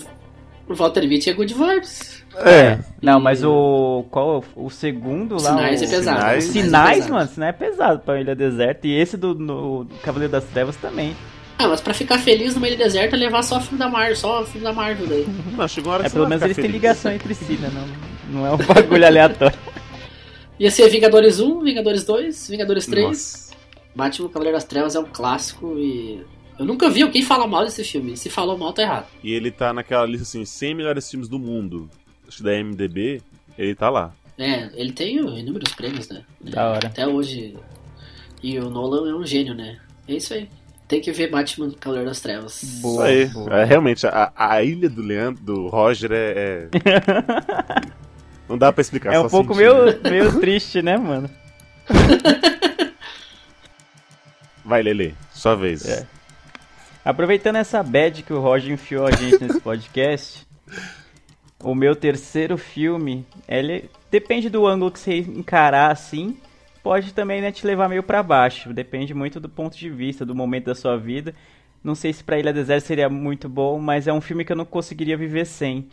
[0.68, 2.22] o Walter Mitty é good vibes.
[2.36, 2.78] É.
[3.00, 4.04] Não, mas o.
[4.10, 4.44] Qual?
[4.54, 5.50] O segundo lá.
[5.50, 5.84] Sinais o...
[5.84, 7.12] é pesado, Sinais, Sinais é pesado.
[7.14, 8.86] mano, Sinais é pesado pra Ilha Deserta.
[8.86, 11.16] E esse do no Cavaleiro das Trevas também.
[11.58, 14.44] Ah, mas pra ficar feliz numa ilha deserta, é levar só filme da Marvel, só
[14.44, 15.26] filme da Marvel daí.
[15.56, 17.70] Não, chegou a hora É, pelo vai menos eles têm ligação entre si, né?
[17.72, 19.58] Não, não é um bagulho aleatório.
[20.58, 23.06] Ia ser Vingadores 1, Vingadores 2, Vingadores 3.
[23.06, 23.46] Nossa.
[23.94, 26.22] Batman Cavaleiro das Trevas é um clássico e.
[26.58, 28.16] Eu nunca vi alguém falar mal desse filme.
[28.16, 29.06] Se falou mal, tá errado.
[29.22, 31.90] E ele tá naquela lista assim, 100 melhores filmes do mundo.
[32.26, 33.20] Acho que da MDB,
[33.58, 34.12] ele tá lá.
[34.38, 36.22] É, ele tem inúmeros prêmios, né?
[36.40, 36.88] Da hora.
[36.88, 37.56] Até hoje.
[38.42, 39.78] E o Nolan é um gênio, né?
[40.08, 40.48] É isso aí.
[40.88, 42.62] Tem que ver Batman Cavaleiro das Trevas.
[42.62, 43.28] Isso aí.
[43.50, 46.68] É, realmente, a, a ilha do Leandro, do Roger é.
[46.74, 47.90] é-
[48.48, 49.12] Não dá pra explicar.
[49.12, 50.10] É só um pouco meio, né?
[50.10, 51.28] meio triste, né, mano?
[54.64, 55.84] Vai, Lele, sua vez.
[55.84, 56.06] É.
[57.06, 60.44] Aproveitando essa bad que o Roger enfiou a gente nesse podcast,
[61.62, 66.36] o meu terceiro filme, ele depende do ângulo que você encarar assim,
[66.82, 68.74] pode também né, te levar meio pra baixo.
[68.74, 71.32] Depende muito do ponto de vista, do momento da sua vida.
[71.80, 74.56] Não sei se pra Ilha Deserta seria muito bom, mas é um filme que eu
[74.56, 75.88] não conseguiria viver sem,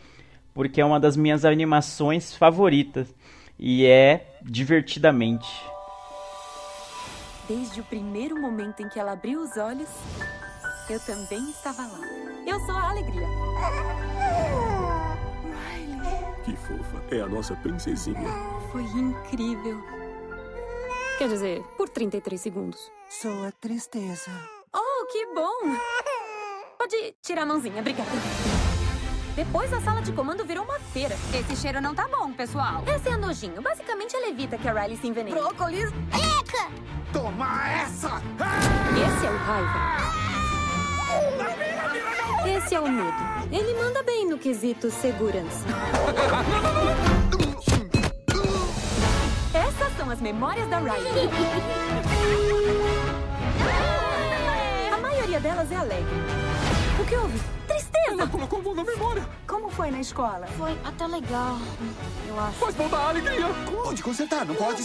[0.52, 3.14] porque é uma das minhas animações favoritas
[3.56, 5.64] e é Divertidamente.
[7.46, 9.88] Desde o primeiro momento em que ela abriu os olhos,
[10.92, 12.00] eu também estava lá.
[12.46, 13.26] Eu sou a alegria.
[16.44, 17.02] Que fofa.
[17.10, 18.28] É a nossa princesinha.
[18.70, 19.82] Foi incrível.
[21.18, 22.92] Quer dizer, por 33 segundos.
[23.08, 24.30] Sou a tristeza.
[24.74, 25.76] Oh, que bom!
[26.76, 28.10] Pode tirar a mãozinha, obrigada.
[29.36, 31.16] Depois a sala de comando virou uma feira.
[31.32, 32.84] Esse cheiro não tá bom, pessoal.
[32.86, 33.62] Esse é nojinho.
[33.62, 35.34] Basicamente, ela evita que a Riley se envenene.
[35.34, 35.90] Brócolis.
[36.12, 36.70] Eca!
[37.12, 38.22] Toma essa!
[38.92, 40.43] Esse é o raiva.
[42.46, 43.16] Esse é o medo.
[43.50, 45.64] Ele manda bem no quesito segurança.
[49.52, 51.30] Essas são as memórias da Riley.
[54.92, 56.04] A maioria delas é alegre.
[57.00, 57.40] O que houve?
[57.66, 57.94] Tristeza!
[58.08, 59.26] Ela colocou mão na memória.
[59.46, 60.46] Como foi na escola?
[60.58, 61.58] Foi até legal,
[62.28, 62.58] eu acho.
[62.58, 63.46] Faz voltar a alegria.
[63.82, 64.82] Pode consertar, não pode?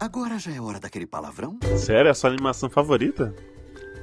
[0.00, 1.58] Agora já é hora daquele palavrão?
[1.76, 3.34] Sério, é a sua animação favorita?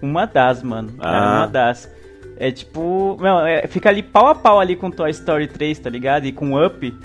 [0.02, 0.94] Uma das, mano.
[1.00, 1.38] É Ah.
[1.40, 1.90] uma das.
[2.38, 3.18] É tipo.
[3.20, 6.26] Não, é, fica ali pau a pau ali com Toy Story 3, tá ligado?
[6.26, 6.96] E com Up.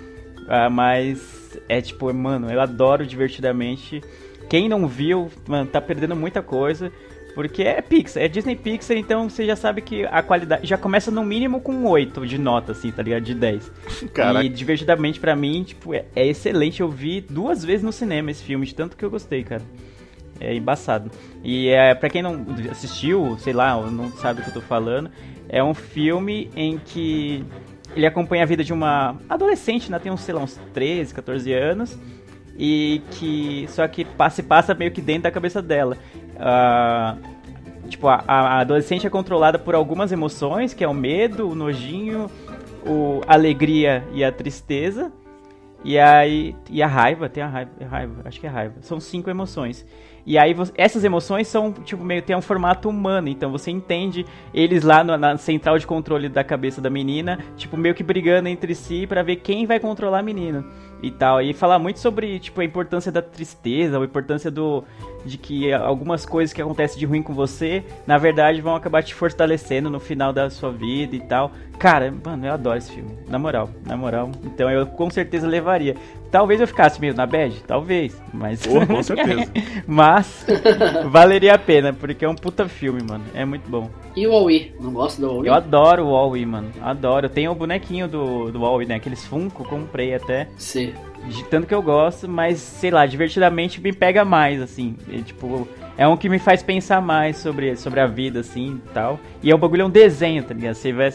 [0.47, 4.03] Ah, mas é tipo, mano, eu adoro divertidamente.
[4.51, 6.93] Quem não viu, mano, tá perdendo muita coisa.
[7.35, 11.11] Porque é Pixar, é Disney Pixar, então você já sabe que a qualidade já começa
[11.11, 13.23] no mínimo com 8 de nota, assim, tá ligado?
[13.23, 13.73] De 10.
[14.13, 14.45] Caraca.
[14.45, 16.81] E divertidamente pra mim, tipo, é, é excelente.
[16.81, 19.63] Eu vi duas vezes no cinema esse filme, de tanto que eu gostei, cara.
[20.39, 21.11] É embaçado.
[21.43, 24.61] E é, pra quem não assistiu, sei lá, ou não sabe o que eu tô
[24.61, 25.11] falando,
[25.49, 27.45] é um filme em que
[27.95, 29.99] ele acompanha a vida de uma adolescente, né?
[29.99, 31.99] Tem uns, sei lá, uns 13, 14 anos.
[32.59, 33.67] E que.
[33.69, 35.97] Só que passa, passa meio que dentro da cabeça dela.
[36.39, 37.17] Ah,
[37.89, 42.31] tipo, a, a adolescente é controlada por algumas emoções, que é o medo, o nojinho,
[42.87, 45.13] o, a alegria e a tristeza.
[45.85, 46.55] E aí.
[46.71, 48.75] E a raiva, tem a raiva, a raiva, acho que é raiva.
[48.83, 49.85] São cinco emoções.
[50.25, 54.85] E aí essas emoções são, tipo, meio tem um formato humano, então você entende eles
[54.85, 58.73] lá no, na central de controle da cabeça da menina, tipo, meio que brigando entre
[58.73, 60.65] si para ver quem vai controlar a menina
[61.03, 61.43] e tal.
[61.43, 64.85] E falar muito sobre, tipo, a importância da tristeza, a importância do
[65.25, 69.15] de que algumas coisas que acontecem de ruim com você, na verdade vão acabar te
[69.15, 71.53] fortalecendo no final da sua vida e tal.
[71.79, 74.31] Cara, mano, eu adoro esse filme, na moral, na moral.
[74.45, 75.97] Então eu com certeza levaria.
[76.31, 79.53] Talvez eu ficasse meio na bad, talvez, mas Pô, com certeza.
[79.87, 80.47] mas
[81.11, 83.25] valeria a pena, porque é um puta filme, mano.
[83.35, 83.91] É muito bom.
[84.17, 84.75] E o Wall-E?
[84.81, 85.49] Não gosta do Wall-E?
[85.49, 86.71] Eu adoro o Wall-E, mano.
[86.81, 87.27] Adoro.
[87.27, 88.95] Eu tenho o bonequinho do, do Wall-E, né?
[88.95, 90.49] Aqueles Funko, comprei até.
[90.57, 90.95] Sim.
[91.29, 94.97] De tanto que eu gosto, mas sei lá, divertidamente me pega mais, assim.
[95.09, 98.93] E, tipo, é um que me faz pensar mais sobre, sobre a vida, assim e
[98.93, 99.21] tal.
[99.43, 100.75] E é um bagulho, é um desenho, tá ligado?
[100.75, 101.11] Você vai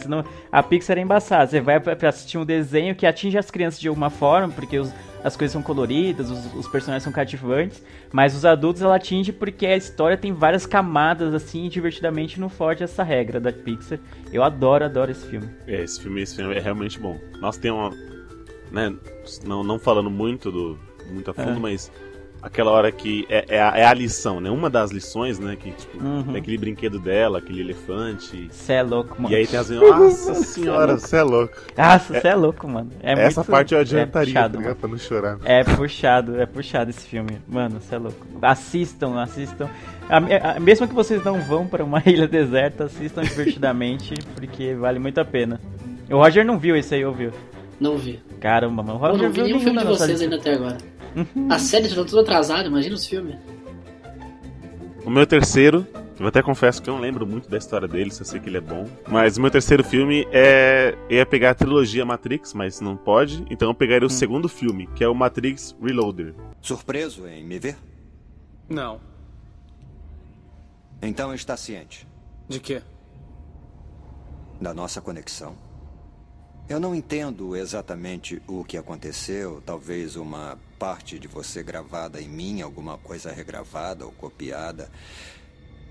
[0.50, 1.46] A Pixar é embaçada.
[1.46, 4.92] Você vai pra, assistir um desenho que atinge as crianças de alguma forma, porque os,
[5.22, 9.66] as coisas são coloridas, os, os, personagens são cativantes, mas os adultos ela atinge porque
[9.66, 13.98] a história tem várias camadas, assim, e divertidamente não foge essa regra da Pixar.
[14.32, 15.48] Eu adoro, adoro esse filme.
[15.66, 17.18] É, esse filme, esse filme é realmente bom.
[17.40, 17.90] Nós tem uma.
[18.70, 18.94] Né,
[19.44, 20.78] não, não falando muito do.
[21.10, 21.60] muito a fundo, É.
[21.60, 21.90] mas
[22.40, 24.48] aquela hora que é, é, a, é a lição, né?
[24.50, 25.56] Uma das lições, né?
[25.56, 26.22] Que tipo, Uhum.
[26.22, 28.46] tem aquele brinquedo dela, aquele elefante.
[28.52, 29.34] Cê é louco, mano.
[29.34, 29.70] E aí tem as.
[29.70, 31.54] Nossa senhora, você é louco.
[31.76, 32.90] Nossa, você é louco, mano.
[33.02, 34.74] É Essa muito- parte eu é adiantaria, puxado, tá.
[34.74, 35.38] Pra não chorar.
[35.44, 37.38] É puxado, é puxado esse filme.
[37.48, 38.26] Mano, você é louco.
[38.42, 39.68] Assistam, assistam.
[40.08, 44.98] A- a- mesmo que vocês não vão para uma ilha deserta, assistam divertidamente, porque vale
[44.98, 45.60] muito a pena.
[46.10, 47.30] O Roger não viu esse aí, ouviu?
[47.80, 48.20] Não vi.
[48.40, 49.00] Caramba, mano.
[49.00, 50.78] O Eu não vi nenhum filme de vocês ainda até agora.
[51.48, 53.36] As séries já estão tudo atrasado, imagina os filmes.
[55.04, 55.86] O meu terceiro,
[56.18, 58.58] eu até confesso que eu não lembro muito da história dele, só sei que ele
[58.58, 58.86] é bom.
[59.08, 60.96] Mas o meu terceiro filme é.
[61.08, 63.44] Eu ia pegar a trilogia Matrix, mas não pode.
[63.50, 66.34] Então eu pegaria o segundo filme, que é o Matrix Reloader.
[66.60, 67.76] Surpreso em me ver?
[68.68, 69.00] Não.
[71.00, 72.06] Então está ciente
[72.48, 72.82] De quê?
[74.60, 75.54] da nossa conexão?
[76.68, 79.62] Eu não entendo exatamente o que aconteceu.
[79.64, 84.90] Talvez uma parte de você gravada em mim, alguma coisa regravada ou copiada.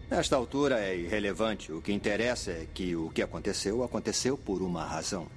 [0.07, 1.71] Nesta altura é irrelevante.
[1.71, 5.27] O que interessa é que o que aconteceu aconteceu por uma razão.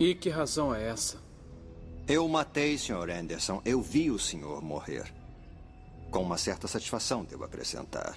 [0.00, 1.18] E que razão é essa?
[2.08, 3.10] Eu matei, Sr.
[3.10, 3.60] Anderson.
[3.62, 5.12] Eu vi o senhor morrer.
[6.10, 8.16] Com uma certa satisfação, devo acrescentar.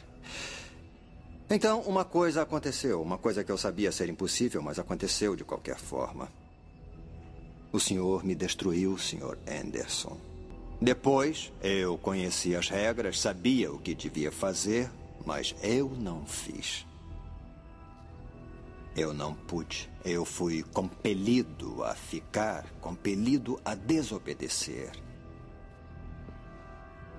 [1.50, 3.02] Então, uma coisa aconteceu.
[3.02, 6.30] Uma coisa que eu sabia ser impossível, mas aconteceu de qualquer forma.
[7.72, 9.38] O senhor me destruiu, Sr.
[9.48, 10.18] Anderson.
[10.80, 14.90] Depois, eu conheci as regras, sabia o que devia fazer,
[15.26, 16.86] mas eu não fiz.
[18.96, 19.90] Eu não pude.
[20.06, 24.92] Eu fui compelido a ficar, compelido a desobedecer.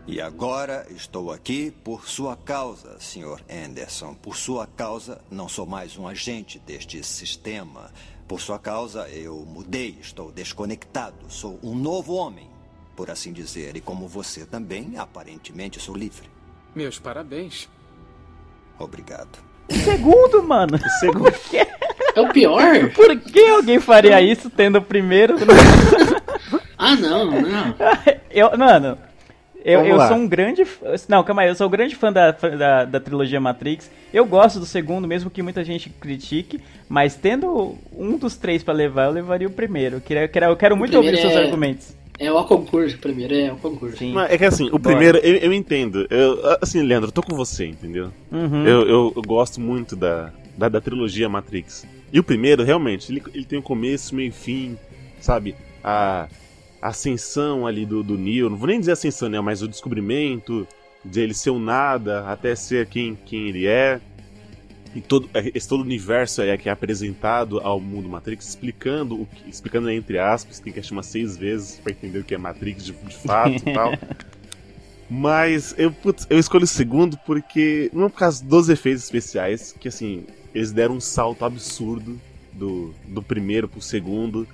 [0.06, 3.40] E agora estou aqui por sua causa, Sr.
[3.48, 4.14] Anderson.
[4.14, 7.90] Por sua causa, não sou mais um agente deste sistema.
[8.26, 11.16] Por sua causa, eu mudei, estou desconectado.
[11.28, 12.48] Sou um novo homem,
[12.96, 13.76] por assim dizer.
[13.76, 16.28] E como você também, aparentemente sou livre.
[16.74, 17.68] Meus parabéns.
[18.78, 19.38] Obrigado.
[19.68, 20.78] Segundo, mano.
[20.98, 21.30] Segundo.
[21.30, 21.66] Por quê?
[22.14, 22.92] É o pior?
[22.94, 25.34] Por que alguém faria isso tendo o primeiro?
[26.82, 27.74] Ah, não, não.
[28.32, 28.96] eu, mano,
[29.64, 30.64] eu, eu sou um grande.
[31.08, 33.90] Não, calma aí, eu sou um grande fã da, da, da trilogia Matrix.
[34.12, 36.60] Eu gosto do segundo, mesmo que muita gente critique.
[36.88, 39.96] Mas tendo um dos três pra levar, eu levaria o primeiro.
[39.96, 42.00] Eu, queria, eu quero, eu quero muito ouvir primeiro seus é- argumentos.
[42.18, 43.96] É o concurso primeiro, é o concurso.
[43.96, 44.12] Sim.
[44.12, 44.94] Mas é que assim, o Bora.
[44.94, 46.06] primeiro, eu, eu entendo.
[46.10, 48.12] Eu, assim, Leandro, eu tô com você, entendeu?
[48.30, 48.66] Uhum.
[48.66, 51.86] Eu, eu, eu gosto muito da, da, da trilogia Matrix.
[52.12, 54.76] E o primeiro, realmente, ele, ele tem um começo, meio e fim,
[55.18, 55.54] sabe?
[55.82, 56.49] A, a
[56.80, 59.40] ascensão ali do, do Neo, não vou nem dizer ascensão, né?
[59.40, 60.66] Mas o descobrimento
[61.04, 64.00] de ele ser um nada até ser quem, quem ele é.
[64.94, 69.26] E todo, esse todo o universo é que é apresentado ao mundo Matrix, explicando o
[69.26, 72.84] que, explicando entre aspas, tem que umas seis vezes pra entender o que é Matrix
[72.84, 73.92] de, de fato e tal.
[75.08, 77.90] Mas eu, putz, eu escolho o segundo porque.
[77.92, 80.24] Não por causa dos efeitos especiais, que assim,
[80.54, 82.20] eles deram um salto absurdo
[82.52, 84.46] do, do primeiro pro segundo.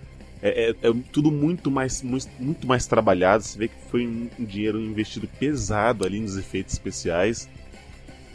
[0.49, 3.43] É, é- é tudo muito mais, muito, muito mais trabalhado.
[3.43, 7.49] Você vê que foi um, um dinheiro investido pesado ali nos efeitos especiais.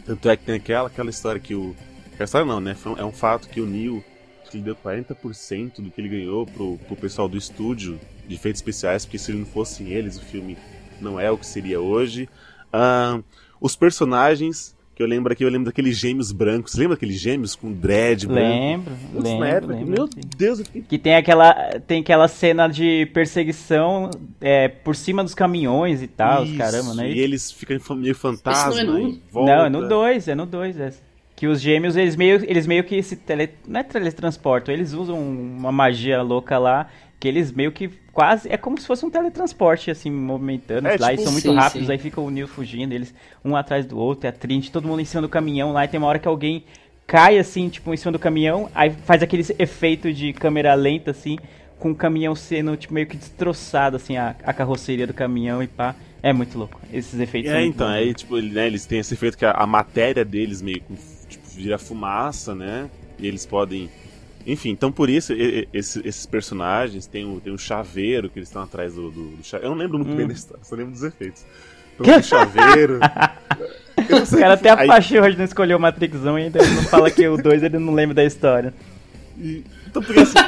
[0.04, 1.74] Tanto é que tem aquela, aquela história que o.
[2.12, 2.76] Aquela história não, né?
[2.98, 4.04] É um fato que o Neil
[4.52, 7.98] que ele deu 40% do que ele ganhou pro, pro pessoal do estúdio
[8.28, 10.58] de efeitos especiais, porque se não fossem eles, o filme
[11.00, 12.28] não é o que seria hoje.
[12.70, 13.20] Ah,
[13.58, 16.74] os personagens Que eu lembro aqui, eu lembro daqueles gêmeos brancos.
[16.74, 18.42] Lembra aqueles gêmeos com dread branco?
[18.42, 20.08] Lembro, Putz, lembro, época, lembro, meu.
[20.36, 20.82] Deus, eu fiquei...
[20.82, 21.54] Que tem aquela,
[21.86, 26.94] tem aquela cena de perseguição é, por cima dos caminhões e tal, os Isso, caramba,
[26.94, 27.10] né?
[27.10, 28.74] E eles ficam meio fantasma.
[28.74, 29.56] Esse não é no volta.
[29.56, 31.00] Não, é no 2, é no 2 essa.
[31.34, 35.18] Que os gêmeos, eles meio, eles meio que se tele, não é teletransportam, eles usam
[35.18, 36.88] uma magia louca lá,
[37.22, 41.10] que eles meio que quase, é como se fosse um teletransporte, assim, movimentando É, lá,
[41.10, 41.92] tipo e são muito sim, rápidos, sim.
[41.92, 43.14] aí fica o Neo fugindo, eles
[43.44, 45.88] um atrás do outro, é a Trinity, todo mundo em cima do caminhão lá, e
[45.88, 46.64] tem uma hora que alguém
[47.06, 51.38] cai, assim, tipo, em cima do caminhão, aí faz aquele efeito de câmera lenta, assim,
[51.78, 55.68] com o caminhão sendo, tipo, meio que destroçado, assim, a, a carroceria do caminhão e
[55.68, 55.94] pá.
[56.24, 59.44] É muito louco, esses efeitos É, então, aí, tipo, né, eles têm esse efeito que
[59.44, 60.94] a, a matéria deles meio que
[61.28, 62.90] tipo, vira fumaça, né?
[63.18, 63.88] E eles podem.
[64.46, 68.38] Enfim, então por isso e- e- esse- esses personagens tem o, tem o chaveiro que
[68.38, 70.16] eles estão atrás do, do, do cha- Eu não lembro muito Hum.
[70.16, 71.44] bem da história, só lembro dos efeitos.
[71.98, 72.98] Então o chaveiro.
[73.94, 74.76] O cara até a
[75.30, 77.92] de não escolher o Matrix 1 e ainda não fala que o 2 ele não
[77.94, 78.72] lembra da história.
[79.38, 80.38] e- Então porque assim.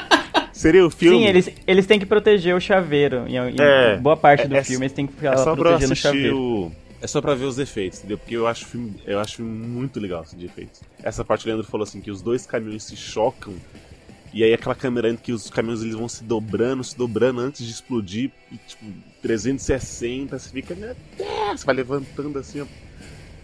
[0.52, 1.18] Seria o filme.
[1.18, 3.24] Sim, eles, eles têm que proteger o chaveiro.
[3.28, 6.38] Em, É, boa parte do é- filme eles têm que ficar É protegendo o chaveiro.
[6.38, 6.72] o.
[7.04, 8.16] É só pra ver os efeitos, entendeu?
[8.16, 10.80] Porque eu acho filme, eu acho muito legal assim, de efeitos.
[11.02, 13.54] Essa parte o Leandro falou assim, que os dois caminhões se chocam.
[14.32, 17.66] E aí aquela câmera em que os caminhões eles vão se dobrando, se dobrando antes
[17.66, 18.86] de explodir, e, tipo,
[19.20, 22.66] 360, você fica, meu Deus, você vai levantando assim, ó.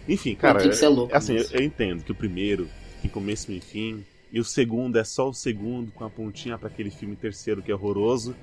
[0.08, 2.66] Enfim, cara, é louco assim, eu, eu entendo que o primeiro
[3.02, 4.02] tem começo, e fim,
[4.32, 7.70] e o segundo é só o segundo com a pontinha pra aquele filme terceiro que
[7.70, 8.34] é horroroso.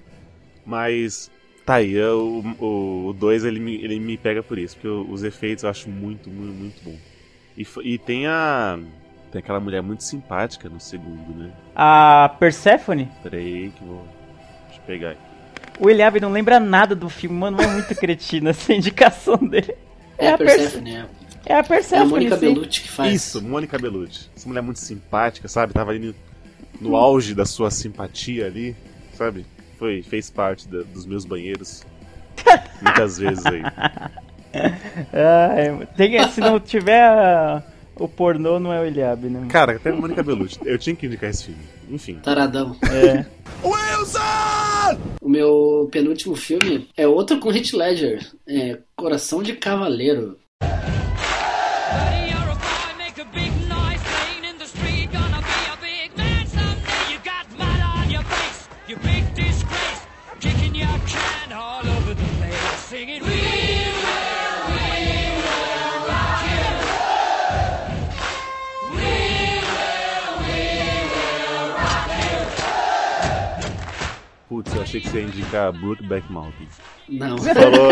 [0.64, 1.32] Mas
[1.68, 5.24] tá aí, eu- o 2 ele, me, ele me pega por isso, porque eu- os
[5.24, 6.96] efeitos eu acho muito, muito, muito bom.
[7.58, 8.80] E, e tem a.
[9.32, 11.52] Tem aquela mulher muito simpática no segundo, né?
[11.76, 14.08] A Persephone, Peraí que vou.
[14.68, 15.22] Deixa eu pegar aqui.
[15.80, 19.76] o Eliabe não lembra nada do filme, mano, é muito cretino essa indicação dele.
[20.18, 21.06] É, a Perse- Persephone, é.
[21.46, 22.42] É a É a Persephone, Mônica sim.
[22.54, 23.14] Bellucci que faz.
[23.14, 24.30] Isso, Mônica Bellucci.
[24.36, 25.74] Essa mulher muito simpática, sabe?
[25.74, 26.16] Tava ali no,
[26.90, 28.76] no auge da sua simpatia ali,
[29.14, 29.46] sabe?
[29.78, 31.86] Foi, fez parte da- dos meus banheiros.
[32.82, 33.62] Muitas vezes aí.
[35.14, 37.62] Ah, tem se não tiver a-
[37.96, 39.48] o pornô, não é o Eliabe, né?
[39.50, 40.60] Cara, até Mônica Bellucci.
[40.66, 41.62] Eu tinha que indicar esse filme.
[41.90, 42.16] Enfim.
[42.24, 42.76] Taradão.
[42.92, 43.26] É.
[45.22, 48.26] O meu penúltimo filme é outro com Heath Ledger.
[48.48, 50.38] É Coração de Cavaleiro.
[74.58, 76.68] Putz, eu achei que você ia indicar Brookback Mountain.
[77.08, 77.38] Não.
[77.38, 77.90] Você falou.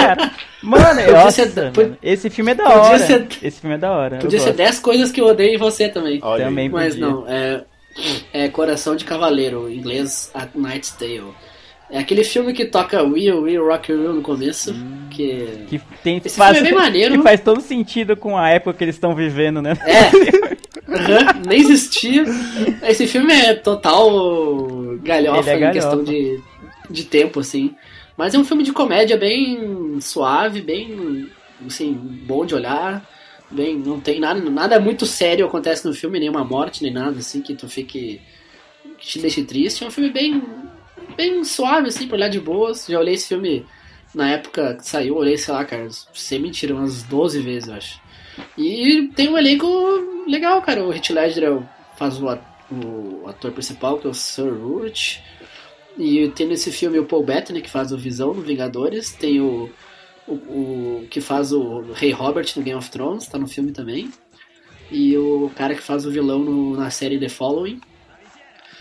[0.63, 2.97] Mano, nossa, ser- mano, esse filme é da podia hora.
[2.99, 4.15] ser- Esse filme é da hora.
[4.15, 4.57] eu Podia ser gosto.
[4.57, 6.19] 10 coisas que eu odeio em você também.
[6.23, 6.45] Olha.
[6.45, 7.07] Também Mas podia.
[7.07, 7.63] não, é,
[8.33, 11.23] é Coração de Cavaleiro, em inglês A Knight's Tale.
[11.91, 14.73] É aquele filme que toca Will, Will, Rock Roll no começo.
[15.11, 15.65] Que...
[15.69, 17.15] Que tem Esse faz, filme é bem maneiro.
[17.17, 19.73] que faz todo sentido com a época que eles estão vivendo, né?
[19.85, 20.55] É.
[20.87, 22.23] Aham, nem existia.
[22.83, 24.09] Esse filme é total
[25.03, 26.11] galhofa é em questão galhofa.
[26.11, 26.39] de,
[26.89, 27.75] de tempo, assim.
[28.17, 31.29] Mas é um filme de comédia bem suave, bem
[31.65, 33.07] assim, bom de olhar.
[33.51, 37.41] Bem, não tem nada, nada muito sério acontece no filme, nenhuma morte, nem nada assim
[37.41, 38.19] que tu fique.
[38.97, 39.83] que te deixe triste.
[39.83, 40.41] É um filme bem.
[41.15, 42.85] bem suave, assim, pra olhar de boas.
[42.87, 43.65] Já olhei esse filme
[44.13, 47.99] na época que saiu, olhei, sei lá, cara, sem mentira, umas 12 vezes, eu acho.
[48.57, 49.67] E tem um elenco
[50.27, 50.83] legal, cara.
[50.83, 51.63] O Heath Ledger é
[51.97, 55.19] faz o, at- o ator principal, que é o Sir Ruth.
[55.97, 59.11] E tem nesse filme o Paul Bettany, que faz o Visão no Vingadores.
[59.13, 59.69] Tem o,
[60.27, 64.09] o, o que faz o Rei Robert no Game of Thrones, tá no filme também.
[64.91, 67.79] E o cara que faz o vilão no- na série The Following.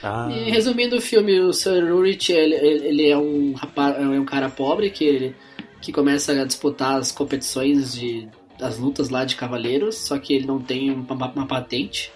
[0.03, 4.25] Ah, E resumindo o filme, o Sir Ulrich, ele, ele é um rapaz, é um
[4.25, 5.35] cara pobre que,
[5.81, 8.29] que começa a disputar as competições de
[8.61, 12.12] as lutas lá de cavaleiros, só que ele não tem uma, uma patente.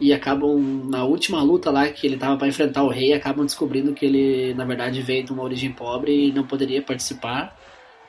[0.00, 3.92] E acabam na última luta lá que ele tava para enfrentar o rei, acabam descobrindo
[3.94, 7.56] que ele na verdade veio de uma origem pobre e não poderia participar.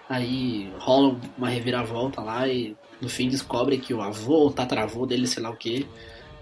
[0.09, 5.27] Aí rola uma reviravolta lá e no fim descobre que o avô ou tataravô dele,
[5.27, 5.87] sei lá o que,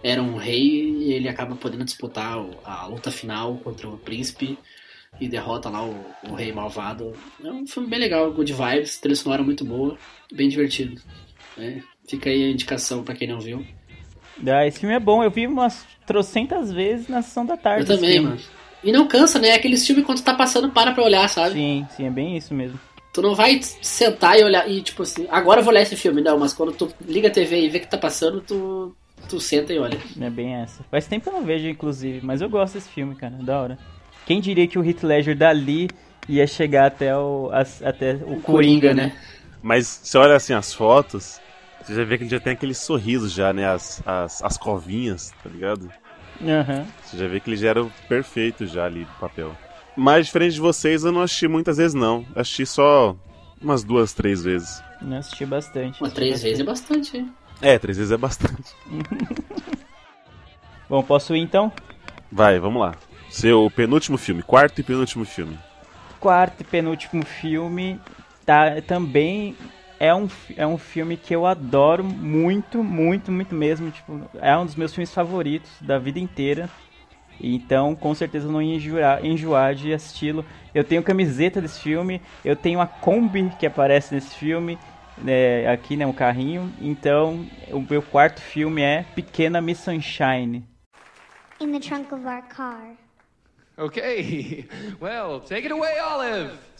[0.01, 4.57] era um rei e ele acaba podendo disputar a luta final contra o príncipe
[5.19, 7.13] e derrota lá o, o rei malvado.
[7.43, 9.97] É um filme bem legal, good vibes, trilha sonora muito boa,
[10.31, 11.01] bem divertido.
[11.55, 11.83] né?
[12.07, 13.65] Fica aí a indicação pra quem não viu.
[14.47, 17.89] Ah, esse filme é bom, eu vi umas trocentas vezes na sessão da tarde.
[17.89, 18.39] Eu também, mano.
[18.83, 19.49] E não cansa, né?
[19.49, 21.53] É aquele filme quando tá passando, para pra olhar, sabe?
[21.53, 22.79] Sim, sim, é bem isso mesmo.
[23.13, 26.21] Tu não vai sentar e olhar e tipo assim, agora eu vou olhar esse filme,
[26.21, 28.93] não, mas quando tu liga a TV e vê que tá passando, tu,
[29.29, 29.99] tu senta e olha.
[30.19, 30.83] É bem essa.
[30.89, 33.77] Faz tempo que eu não vejo, inclusive, mas eu gosto desse filme, cara, da hora.
[34.25, 35.89] Quem diria que o Heath Ledger dali
[36.27, 37.51] ia chegar até o,
[37.83, 39.13] até o, Coringa, né?
[39.61, 41.39] Mas você olha assim as fotos,
[41.83, 43.67] você já vê que ele já tem aquele sorriso já, né?
[43.67, 45.89] As, as, as covinhas, tá ligado?
[46.41, 46.85] Aham.
[47.03, 49.55] Você já vê que ele já era o perfeito já ali do papel.
[49.95, 52.25] Mas diferente de vocês, eu não assisti muitas vezes não.
[52.35, 53.15] Assisti só
[53.61, 54.83] umas duas, três vezes.
[55.01, 56.01] Eu assisti bastante.
[56.01, 57.31] Uma três vezes é bastante, hein?
[57.61, 58.73] É, três vezes é bastante.
[60.89, 61.71] Bom, posso ir então?
[62.31, 62.95] Vai, vamos lá.
[63.29, 65.57] Seu penúltimo filme, quarto e penúltimo filme.
[66.19, 67.99] quarto e penúltimo filme
[68.45, 69.55] tá, também
[69.99, 73.91] é um, é um filme que eu adoro muito, muito, muito mesmo.
[73.91, 76.69] Tipo, é um dos meus filmes favoritos da vida inteira.
[77.41, 80.45] Então, com certeza, eu não ia enjoar, enjoar de assisti-lo.
[80.73, 84.77] Eu tenho camiseta desse filme, eu tenho a Kombi que aparece nesse filme,
[85.17, 86.71] né, aqui, né, um carrinho.
[86.79, 90.63] Então, o meu quarto filme é Pequena Miss Sunshine.
[91.59, 92.95] In the trunk of our car.
[93.77, 94.67] Okay,
[95.01, 96.72] well, take it away, Olive.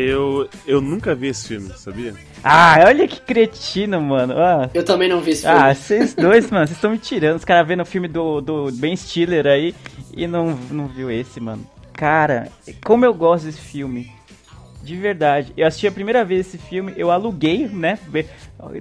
[0.00, 2.14] Eu, eu nunca vi esse filme, sabia?
[2.44, 4.32] Ah, olha que cretino, mano.
[4.36, 4.70] Ah.
[4.72, 5.56] Eu também não vi esse filme.
[5.58, 7.34] Ah, vocês dois, mano, vocês estão me tirando.
[7.34, 9.74] Os caras vendo o filme do, do Ben Stiller aí
[10.16, 11.66] e não, não viu esse, mano.
[11.92, 12.48] Cara,
[12.84, 14.08] como eu gosto desse filme.
[14.84, 15.52] De verdade.
[15.56, 17.98] Eu assisti a primeira vez esse filme, eu aluguei, né?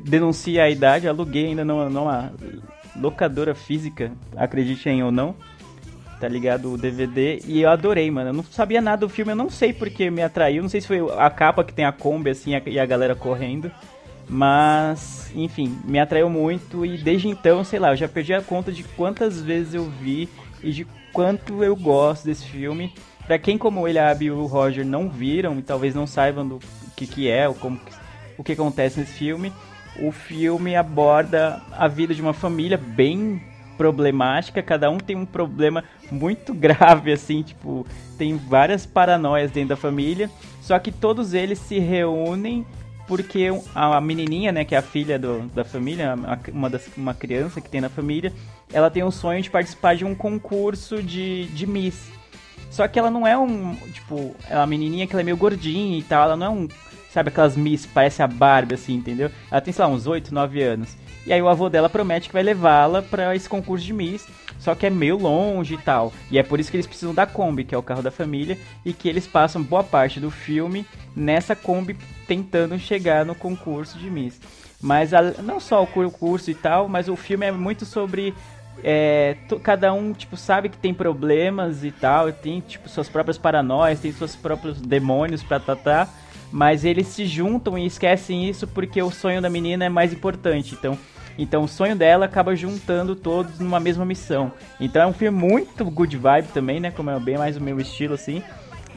[0.03, 2.31] Denuncia a idade, aluguei ainda numa, numa
[2.95, 5.35] locadora física, acreditem ou não.
[6.19, 6.73] Tá ligado?
[6.73, 7.39] O DVD.
[7.45, 8.29] E eu adorei, mano.
[8.29, 10.61] Eu não sabia nada do filme, eu não sei porque me atraiu.
[10.61, 13.71] Não sei se foi a capa que tem a Kombi assim e a galera correndo.
[14.29, 18.71] Mas, enfim, me atraiu muito e desde então, sei lá, eu já perdi a conta
[18.71, 20.27] de quantas vezes eu vi
[20.61, 22.93] e de quanto eu gosto desse filme.
[23.25, 26.47] Pra quem como ele, a Abby e o Roger não viram e talvez não saibam
[26.47, 26.59] do
[26.95, 27.79] que, que é ou como
[28.37, 29.51] o que acontece nesse filme,
[29.99, 33.41] o filme aborda a vida de uma família bem
[33.77, 37.85] problemática, cada um tem um problema muito grave, assim, tipo,
[38.17, 40.29] tem várias paranoias dentro da família,
[40.61, 42.65] só que todos eles se reúnem
[43.07, 46.13] porque a menininha, né, que é a filha do, da família,
[46.51, 48.33] uma, das, uma criança que tem na família,
[48.71, 52.09] ela tem um sonho de participar de um concurso de, de Miss.
[52.69, 55.97] Só que ela não é um, tipo, é uma menininha que ela é meio gordinha
[55.97, 56.67] e tal, ela não é um,
[57.09, 59.31] sabe, aquelas Miss, parece a Barbie, assim, entendeu?
[59.49, 60.97] Ela tem, sei lá, uns 8, 9 anos.
[61.27, 64.25] E aí o avô dela promete que vai levá-la pra esse concurso de Miss,
[64.59, 66.13] só que é meio longe e tal.
[66.31, 68.57] E é por isso que eles precisam da Kombi, que é o carro da família,
[68.85, 74.09] e que eles passam boa parte do filme nessa Kombi tentando chegar no concurso de
[74.09, 74.39] Miss.
[74.81, 78.33] Mas a- não só o concurso e tal, mas o filme é muito sobre
[78.81, 83.99] é, cada um, tipo, sabe que tem problemas e tal, tem, tipo, suas próprias paranoias,
[83.99, 86.07] tem seus próprios demônios pra tratar,
[86.51, 90.73] mas eles se juntam e esquecem isso porque o sonho da menina é mais importante,
[90.73, 90.97] então...
[91.37, 94.51] Então o sonho dela acaba juntando todos numa mesma missão.
[94.79, 96.91] Então é um filme muito good vibe também, né?
[96.91, 98.41] Como é bem mais o meu estilo, assim.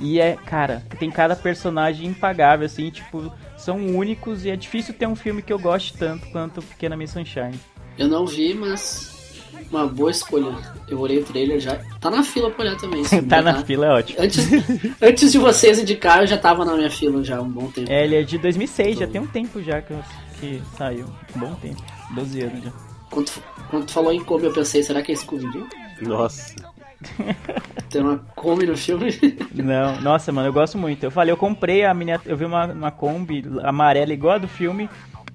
[0.01, 5.07] E é, cara, tem cada personagem impagável, assim, tipo, são únicos e é difícil ter
[5.07, 7.61] um filme que eu goste tanto quanto Pequena Miss Sunshine.
[7.99, 9.11] Eu não vi, mas
[9.70, 10.57] uma boa escolha.
[10.88, 11.78] Eu olhei o trailer já.
[12.01, 13.03] Tá na fila pra olhar também.
[13.28, 14.22] tá na fila, é ótimo.
[14.22, 14.49] Antes,
[15.03, 17.93] antes de vocês indicar, eu já tava na minha fila já há um bom tempo.
[17.93, 19.95] É, ele é de 2006, já tem um tempo já que,
[20.41, 21.07] que saiu.
[21.36, 21.99] Um bom tempo.
[22.14, 22.70] 12 anos já.
[23.11, 25.66] Quando, tu- quando tu falou em Kombi, eu pensei, será que é Scooby-Doo?
[26.02, 26.54] Nossa.
[27.90, 29.11] Tem uma Kombi no filme?
[29.54, 31.02] Não, nossa, mano, eu gosto muito.
[31.04, 32.20] Eu falei, eu comprei a minha.
[32.24, 34.88] Eu vi uma, uma Kombi amarela igual a do filme.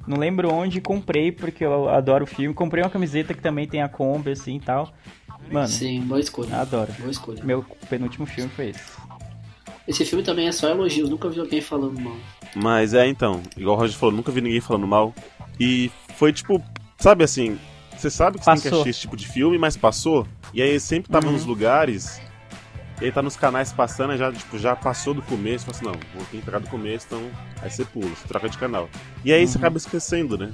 [0.08, 2.54] Não lembro onde comprei, porque eu adoro o filme.
[2.54, 4.94] Comprei uma camiseta que também tem a Kombi, assim e tal.
[5.52, 5.68] Mano.
[5.68, 6.56] Sim, boa escolha.
[6.62, 6.92] Adoro.
[7.00, 7.44] Boa escolha.
[7.44, 8.82] Meu penúltimo filme foi esse.
[9.88, 12.16] Esse filme também é só elogios, nunca vi alguém falando mal.
[12.56, 15.14] Mas é, então, igual o Roger falou, nunca vi ninguém falando mal.
[15.60, 16.62] E foi tipo,
[16.98, 17.58] sabe assim,
[17.98, 20.28] você sabe que você tem que assistir esse tipo de filme, mas passou.
[20.54, 21.34] E aí sempre tava Uhum.
[21.34, 22.22] nos lugares,
[23.02, 25.94] e aí tá nos canais passando, já, tipo, já passou do começo, fala assim, não,
[26.14, 27.30] vou ter que entrar do começo, então
[27.62, 28.90] aí você pula, você troca de canal.
[29.24, 29.62] E aí você Uhum.
[29.64, 30.54] acaba esquecendo, né?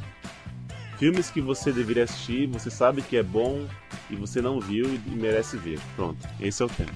[0.97, 3.65] Filmes que você deveria assistir, você sabe que é bom
[4.09, 5.79] e você não viu e merece ver.
[5.95, 6.91] Pronto, esse é o tema.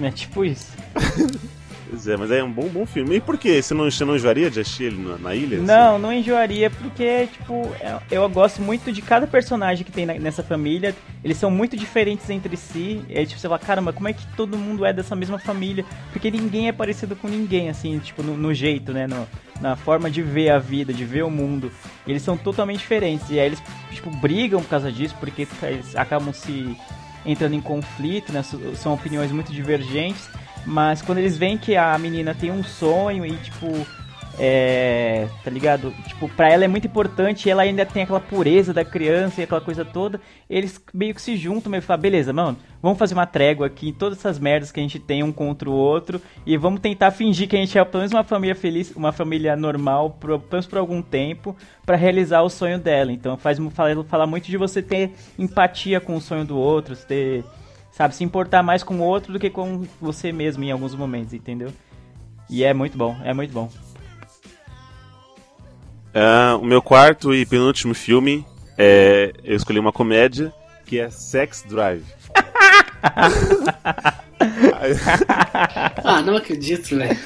[0.00, 0.68] É tipo isso.
[1.88, 3.16] Pois é, mas é um bom, bom filme.
[3.16, 3.62] E por quê?
[3.62, 5.58] Você não, você não enjoaria de assistir ele na, na ilha?
[5.58, 7.70] Não, não enjoaria, porque, tipo,
[8.10, 10.94] eu, eu gosto muito de cada personagem que tem na- nessa família.
[11.22, 13.02] Eles são muito diferentes entre si.
[13.08, 15.84] Aí, tipo, você fala, caramba, como é que todo mundo é dessa mesma família?
[16.12, 19.06] Porque ninguém é parecido com ninguém, assim, tipo, no, no jeito, né?
[19.06, 19.26] No,
[19.60, 21.70] na forma de ver a vida, de ver o mundo.
[22.06, 23.30] Eles são totalmente diferentes.
[23.30, 23.62] E aí eles,
[23.92, 26.76] tipo, brigam por causa disso, porque eles acabam se
[27.24, 28.42] entrando em conflito, né?
[28.74, 30.28] São opiniões muito divergentes.
[30.66, 33.86] Mas quando eles veem que a menina tem um sonho e, tipo,
[34.38, 35.28] é.
[35.42, 35.92] Tá ligado?
[36.06, 39.44] Tipo, pra ela é muito importante e ela ainda tem aquela pureza da criança e
[39.44, 40.20] aquela coisa toda.
[40.48, 43.92] Eles meio que se juntam, que falam, beleza, mano, vamos fazer uma trégua aqui em
[43.92, 47.48] todas essas merdas que a gente tem um contra o outro e vamos tentar fingir
[47.48, 50.78] que a gente é pelo menos uma família feliz, uma família normal, pelo menos por
[50.78, 53.12] algum tempo, pra realizar o sonho dela.
[53.12, 57.44] Então faz fala, fala muito de você ter empatia com o sonho do outro, ter,
[57.96, 61.32] sabe, se importar mais com o outro do que com você mesmo em alguns momentos,
[61.32, 61.72] entendeu?
[62.48, 63.70] E é muito bom, é muito bom.
[66.14, 69.32] Ah, o meu quarto e penúltimo filme é.
[69.42, 70.52] Eu escolhi uma comédia
[70.84, 72.04] que é Sex Drive.
[76.04, 77.18] Ah, não acredito, velho.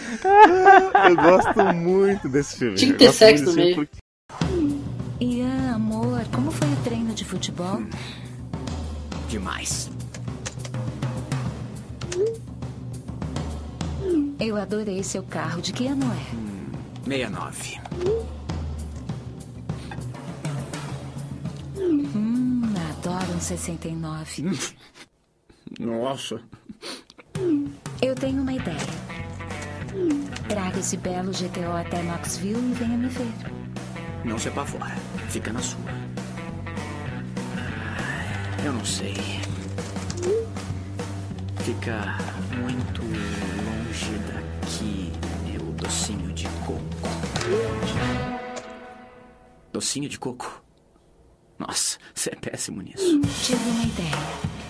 [1.08, 2.76] eu gosto muito desse filme.
[2.76, 3.74] Tinha que ter sexo no meio.
[3.74, 3.88] filme
[5.20, 7.82] Ian, amor, como foi o treino de futebol?
[9.28, 9.90] Demais.
[14.40, 15.60] Eu adorei seu carro.
[15.60, 16.50] De que ano é?
[17.04, 17.80] 69.
[21.76, 24.44] Hum, adoro um 69.
[25.78, 26.40] Nossa.
[28.00, 28.76] Eu tenho uma ideia.
[30.48, 33.32] Traga esse belo GTO até Knoxville e venha me ver.
[34.24, 34.96] Não se apavora.
[35.28, 35.80] Fica na sua.
[38.64, 39.14] Eu não sei.
[41.64, 42.18] Fica
[42.58, 43.02] muito
[45.90, 46.80] docinho de coco.
[49.72, 50.62] Docinho de coco?
[51.58, 53.20] Nossa, você é péssimo nisso.
[53.44, 54.14] Tive uma ideia.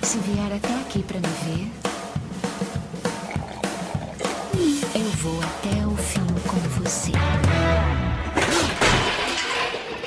[0.02, 1.70] Se vier até aqui pra me ver,
[4.98, 7.12] eu vou até o fim com você.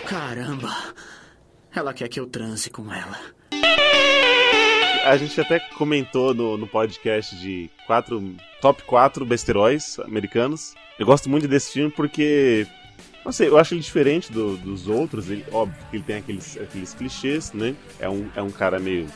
[0.08, 0.96] Caramba!
[1.76, 3.20] Ela quer que eu transe com ela.
[5.06, 10.74] A gente até comentou no, no podcast de quatro, top 4 besteróis americanos.
[11.00, 12.68] Eu gosto muito desse filme porque.
[13.26, 15.30] Não sei, eu acho ele diferente do- dos outros.
[15.30, 17.74] Ele, óbvio que ele tem aqueles, aqueles clichês, né?
[18.00, 19.08] É um, é um cara meio.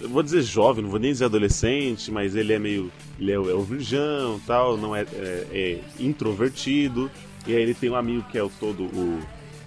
[0.00, 2.90] Eu vou dizer jovem, não vou nem dizer adolescente, mas ele é meio.
[3.18, 7.10] Ele é, é o virgão tal, não é, é, é introvertido.
[7.46, 8.84] E aí ele tem um amigo que é o todo.
[8.84, 9.20] O,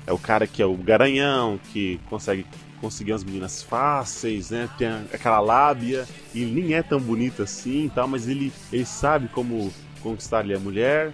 [0.08, 2.46] é o cara que é o garanhão, que consegue
[2.80, 4.70] conseguir umas meninas fáceis, né?
[4.78, 8.86] Tem aquela lábia, e ele nem é tão bonito assim e tal, mas ele, ele
[8.86, 11.12] sabe como conquistar ali a mulher.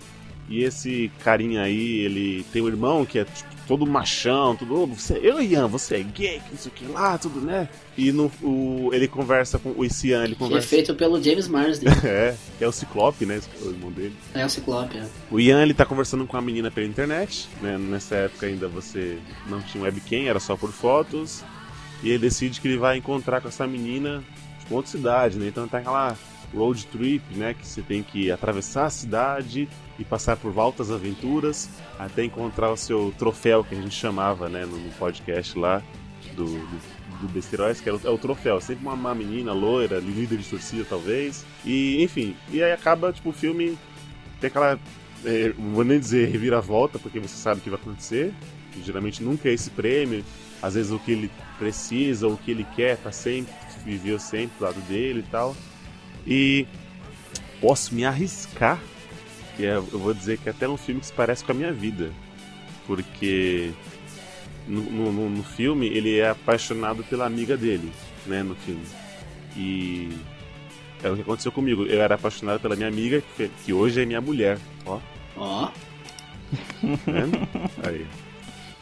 [0.50, 4.88] E esse carinha aí, ele tem um irmão que é tipo, todo machão, tudo, "Ô,
[4.88, 7.68] você, eu Ian, você é gay, que não sei o que lá, tudo, né?
[7.98, 10.68] E no, o, ele conversa com o Ian, ele Que é conversa.
[10.70, 11.90] feito pelo James Marsden.
[12.06, 13.42] é, que é o Ciclope, né?
[13.62, 14.16] O irmão dele.
[14.34, 15.06] É o Ciclope, é.
[15.30, 17.78] O Ian ele tá conversando com a menina pela internet, né?
[17.78, 19.18] Nessa época ainda você
[19.50, 21.44] não tinha webcam, era só por fotos.
[22.02, 24.24] E ele decide que ele vai encontrar com essa menina
[24.60, 25.48] tipo, outra cidade, né?
[25.48, 26.16] Então tá aquela
[26.54, 27.54] road trip, né?
[27.54, 29.68] Que você tem que atravessar a cidade
[30.00, 34.66] e passar por altas aventuras até encontrar o seu troféu, que a gente chamava, né?
[34.66, 35.82] No, podcast lá
[36.36, 38.62] do, do, do que é o, é o troféu.
[38.62, 41.46] Sempre uma, uma menina loira, líder de torcida talvez.
[41.66, 43.78] E, enfim, e aí acaba, tipo, o filme
[44.40, 44.80] tem aquela.
[45.26, 48.34] é, não vou nem dizer reviravolta, porque você sabe o que vai acontecer.
[48.84, 50.24] geralmente nunca é esse prêmio.
[50.62, 53.54] Às vezes o que ele precisa, o que ele quer, tá sempre,
[53.86, 55.56] viveu sempre do lado dele e tal.
[56.28, 56.68] E
[57.62, 58.78] posso me arriscar,
[59.56, 61.56] que é, eu vou dizer que é até um filme que se parece com a
[61.56, 62.12] minha vida.
[62.86, 63.72] Porque
[64.68, 67.92] no, no- no- filme ele é apaixonado pela amiga dele,
[68.26, 68.84] né, no filme.
[69.56, 70.10] E
[71.04, 71.86] é o que aconteceu comigo.
[71.86, 74.58] Eu era apaixonado pela minha amiga, que, que hoje é minha mulher.
[74.86, 75.00] Ó.
[75.38, 75.70] Ó.
[77.86, 78.06] Aí.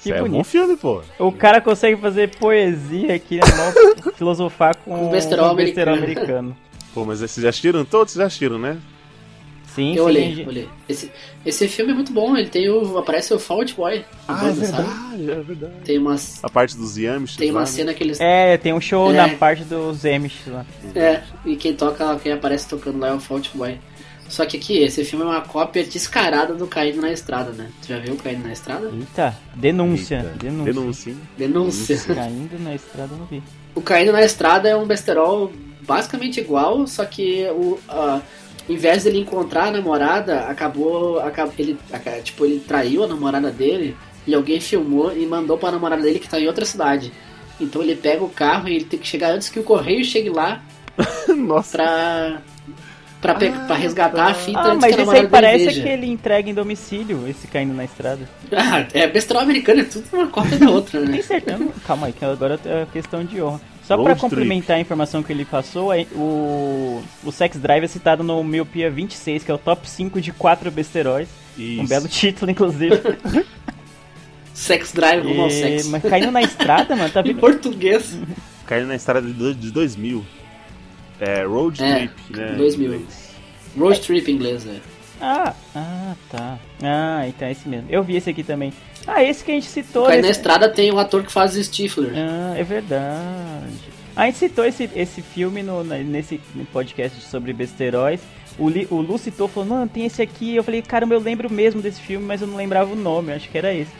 [0.06, 0.38] Que é um bonito.
[0.38, 1.02] bom filme, pô.
[1.18, 4.12] O cara consegue fazer poesia aqui, né?
[4.16, 5.94] Filosofar com Um besterol um americano.
[5.98, 6.58] americano.
[6.96, 7.86] Pô, mas vocês já assistiram?
[7.86, 8.78] Todos já assistiram, né?
[9.76, 10.10] Sim, Eu sim.
[10.10, 10.48] olhei, gente.
[10.48, 10.70] olhei.
[10.88, 11.12] Esse,
[11.46, 12.98] esse filme é muito bom, ele tem o.
[12.98, 14.06] Aparece o Fault Boy.
[14.26, 14.84] Ah, é banda, sabe?
[14.88, 15.74] verdade, é verdade.
[15.84, 16.42] Tem umas.
[16.42, 17.36] A parte dos Yamish.
[17.36, 17.72] Tem uma lá, né?
[17.72, 18.18] cena que eles.
[18.22, 19.18] É, tem um show É.
[19.18, 20.66] na parte dos Amish lá.
[20.96, 23.78] É, e quem toca, quem aparece tocando lá é o Fault Boy.
[24.30, 27.70] Só que aqui, esse filme é uma cópia descarada do Caindo na Estrada, né?
[27.82, 28.90] Tu já viu o Caindo na Estrada?
[28.92, 30.18] Eita, denúncia.
[30.20, 30.74] Eita, Denúncia.
[30.74, 31.18] denúncia, hein?
[31.38, 31.98] Denúncia.
[32.16, 33.44] Caindo na estrada eu não vi.
[33.76, 35.52] O Caindo na Estrada é um besterol
[35.88, 38.22] basicamente igual, só que o, a-
[38.68, 41.78] em vez dele encontrar a namorada, acabou, acabou ele,
[42.24, 46.28] tipo, ele traiu a namorada dele e alguém filmou e mandou pra namorada dele que
[46.28, 47.12] tá em outra cidade.
[47.62, 50.30] Então ele pega o carro e ele tem que chegar antes que o correio chegue
[50.30, 50.62] lá
[51.72, 52.42] pra,
[53.22, 55.82] pra, pe- pra resgatar a fita Ah, antes mas que a namorada parece veja.
[55.84, 58.28] que ele entrega em domicílio, esse caindo na estrada.
[58.52, 61.12] Ah, é besterol americano, é tudo uma cópia da outra, né?
[61.14, 61.68] Tem certeza?
[61.86, 63.62] Calma aí, que agora é questão de honra.
[63.88, 64.20] Só trip.
[64.20, 68.90] complementar a informação que ele passou, é- o, o Sex Drive é citado no Miopia
[68.90, 71.28] 26, que é o top 5 de 4 besteróis.
[71.58, 71.88] Um Isso.
[71.88, 72.96] belo título, inclusive.
[74.54, 75.90] Sex Drive rumo ao E- sexo.
[75.90, 77.40] Mas caindo na estrada, mano, tá Em vendo?
[77.40, 78.18] português.
[78.66, 80.26] Caindo na estrada de do- de 2000.
[81.20, 82.54] É, Road É, Trip, né?
[82.58, 83.06] 2000.
[83.78, 84.80] Road Trip em inglês, é.
[85.22, 86.60] Ah, ah, tá.
[86.84, 87.88] Ah, então é esse mesmo.
[87.90, 88.74] Eu vi esse aqui também.
[89.08, 90.06] Ah, esse que a gente citou.
[90.06, 92.12] Cai esse- na estrada tem o ator que faz o Stifler.
[92.16, 93.96] Ah, é verdade.
[94.16, 96.40] A gente citou esse, esse filme no, nesse
[96.72, 98.22] podcast sobre besteróis.
[98.58, 100.56] O, Li, o Lu citou, falou, mano, tem esse aqui.
[100.56, 103.50] Eu falei, caramba, eu lembro mesmo desse filme, mas eu não lembrava o nome, acho
[103.50, 103.92] que era esse.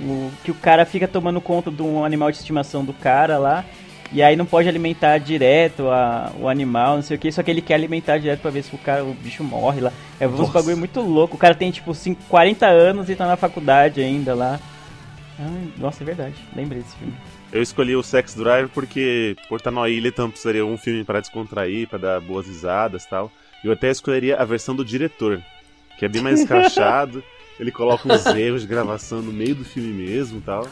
[0.00, 3.64] O, que o cara fica tomando conta de um animal de estimação do cara lá.
[4.12, 7.50] E aí não pode alimentar direto a, o animal, não sei o que, só que
[7.50, 9.92] ele quer alimentar direto pra ver se o cara, o bicho morre lá.
[10.20, 10.52] É uns Nossa.
[10.52, 11.36] bagulho muito louco.
[11.36, 14.60] O cara tem tipo 5, 40 anos e tá na faculdade ainda lá.
[15.38, 16.34] Ai, nossa, é verdade.
[16.54, 17.14] Lembrei desse filme.
[17.50, 21.20] Eu escolhi o Sex Drive porque por estar numa ilha, então precisaria um filme para
[21.20, 23.32] descontrair, para dar boas risadas e tal.
[23.64, 25.42] Eu até escolheria a versão do diretor,
[25.98, 27.22] que é bem mais escrachado.
[27.58, 30.66] Ele coloca uns erros de gravação no meio do filme mesmo e tal.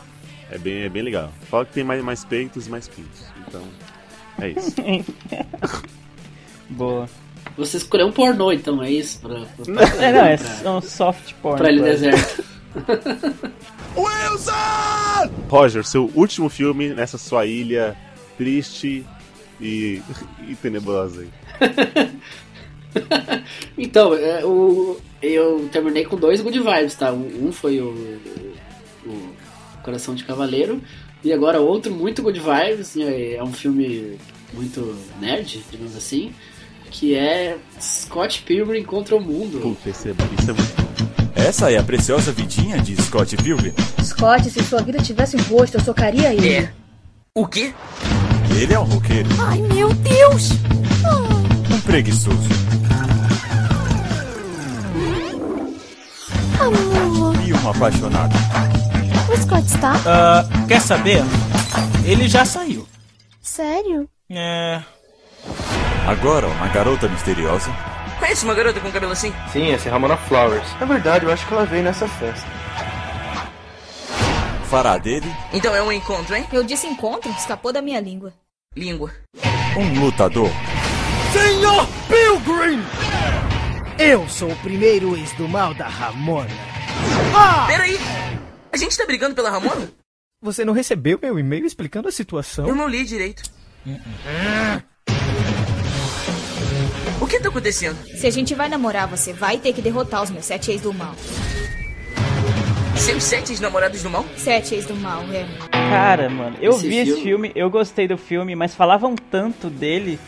[0.50, 1.32] É bem, é bem legal.
[1.42, 3.29] Fala que tem mais, mais peitos e mais pintos.
[3.50, 3.62] Então,
[4.40, 4.74] é isso.
[6.70, 7.08] Boa.
[7.56, 9.18] Você escolheu um pornô, então, é isso?
[9.20, 11.58] Pra, pra, É, não, é pra- um soft porn.
[11.58, 12.44] Pra ele deserto.
[15.48, 17.96] Roger, seu último filme nessa sua ilha
[18.38, 19.04] triste
[19.60, 20.00] e,
[20.48, 21.28] e tenebrosa aí.
[23.78, 27.12] Então, é, o, eu terminei com dois good vibes, tá?
[27.12, 28.18] Um um foi o,
[29.06, 29.28] o
[29.84, 30.82] Coração de Cavaleiro
[31.22, 32.96] e agora outro muito good vibes.
[32.96, 34.18] É, é um filme
[34.52, 36.32] muito nerd, digamos assim,
[36.90, 39.60] que é Scott Pilgrim contra o Mundo.
[39.60, 43.72] Puta, esse é, isso é muito Essa é a preciosa vidinha de Scott Pilgrim.
[44.02, 46.48] Scott, se sua vida tivesse um rosto, eu socaria ele.
[46.48, 46.72] É.
[47.34, 47.72] O quê?
[48.60, 50.50] Ele é um roqueiro, Ai, meu Deus!
[51.72, 52.48] um preguiçoso
[56.58, 58.34] Amor, e um apaixonado.
[59.32, 59.92] O Scott está?
[60.06, 61.22] Ah, quer saber?
[62.04, 62.86] Ele já saiu.
[63.40, 64.08] Sério?
[64.30, 64.82] É.
[66.06, 67.70] Agora, uma garota misteriosa
[68.20, 69.32] Conhece uma garota com cabelo assim?
[69.50, 70.68] Sim, essa é Ramona Flowers.
[70.78, 72.46] Na verdade, eu acho que ela veio nessa festa.
[74.68, 76.46] fará dele Então é um encontro, hein?
[76.52, 78.34] Eu disse encontro, escapou da minha língua.
[78.76, 79.10] Língua.
[79.76, 80.50] um lutador.
[81.32, 82.82] Senhor Pilgrim!
[83.98, 86.50] Eu sou o primeiro ex do mal da Ramona.
[87.34, 87.64] Ah!
[87.66, 87.98] Peraí!
[88.72, 89.90] A gente tá brigando pela Ramona?
[90.42, 92.66] Você não recebeu meu e-mail explicando a situação?
[92.66, 93.42] Eu não li direito.
[97.20, 97.96] O que tá acontecendo?
[98.16, 100.92] Se a gente vai namorar, você vai ter que derrotar os meus sete ex do
[100.94, 101.14] mal.
[102.96, 104.24] Seus sete namorados do mal?
[104.36, 105.46] Sete ex do mal, é.
[105.70, 109.68] Cara, mano, eu Esse vi esse filme- filme, eu gostei do filme, mas falavam tanto
[109.68, 110.18] dele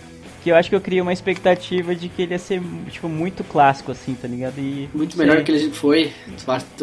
[0.42, 3.44] que eu acho que eu criei uma expectativa de que ele ia ser, tipo, muito
[3.44, 4.58] clássico, assim, tá ligado?
[4.58, 6.12] E, Muito melhor que ele foi.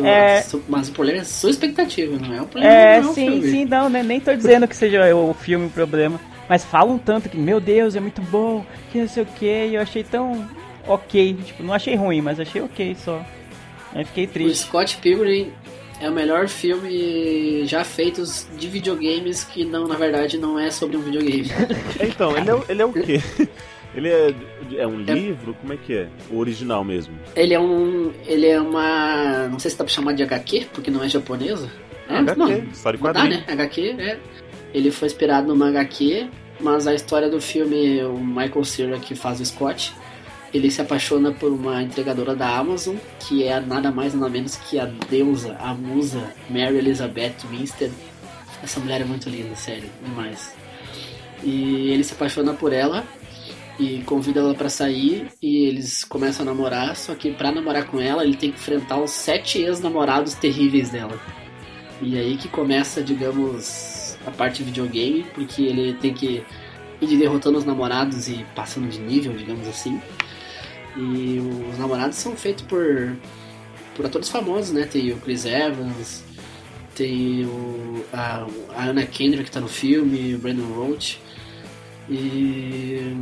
[0.04, 0.44] É.
[0.68, 2.74] Mas o problema é a sua expectativa, não é o problema.
[2.74, 3.52] É, não é o sim, filme.
[3.52, 4.02] sim, não, né?
[4.02, 6.20] Nem tô dizendo que seja o filme o problema.
[6.48, 9.76] Mas falam tanto que, meu Deus, é muito bom, que não sei o que, e
[9.76, 10.48] eu achei tão
[10.88, 11.38] ok.
[11.46, 13.24] Tipo, não achei ruim, mas achei ok só.
[13.94, 14.68] Aí fiquei O triste.
[14.68, 15.52] Scott Pilgrim
[16.00, 18.24] é o melhor filme já feito
[18.58, 21.50] de videogames que não, na verdade, não é sobre um videogame.
[22.02, 23.22] Então, ele é, ele é o quê?
[23.96, 24.36] Ele é,
[24.78, 25.56] é um livro?
[25.56, 26.08] Como é que é?
[26.30, 27.14] O original mesmo.
[27.36, 28.12] Ele é um.
[28.28, 29.48] Ele é uma.
[29.48, 31.72] Não sei se dá pra chamar de HQ, porque não é japonesa.
[32.08, 33.44] É, HQ, não, história em dá, né?
[33.48, 34.20] HQ, é.
[34.74, 36.30] Ele foi inspirado numa HQ,
[36.60, 39.94] mas a história do filme, o Michael Cera que faz o Scott,
[40.54, 44.80] ele se apaixona por uma entregadora da Amazon, que é nada mais nada menos que
[44.80, 47.92] a deusa, a musa Mary Elizabeth Winstead.
[48.64, 50.54] Essa mulher é muito linda, sério, demais.
[51.44, 53.06] E ele se apaixona por ela
[53.80, 58.00] e convida ela pra sair e eles começam a namorar, só que pra namorar com
[58.00, 61.18] ela ele tem que enfrentar os sete ex-namorados terríveis dela.
[62.02, 66.44] E aí que começa, digamos, a parte videogame, porque ele tem que
[67.02, 70.02] ir derrotando os namorados e passando de nível, digamos assim.
[71.00, 71.40] E
[71.72, 73.16] os namorados são feitos por,
[73.96, 74.84] por atores famosos, né?
[74.86, 76.24] Tem o Chris Evans,
[76.94, 78.46] tem o, a,
[78.76, 81.22] a Anna Kendrick que tá no filme, o Brandon Roach.
[82.10, 83.16] E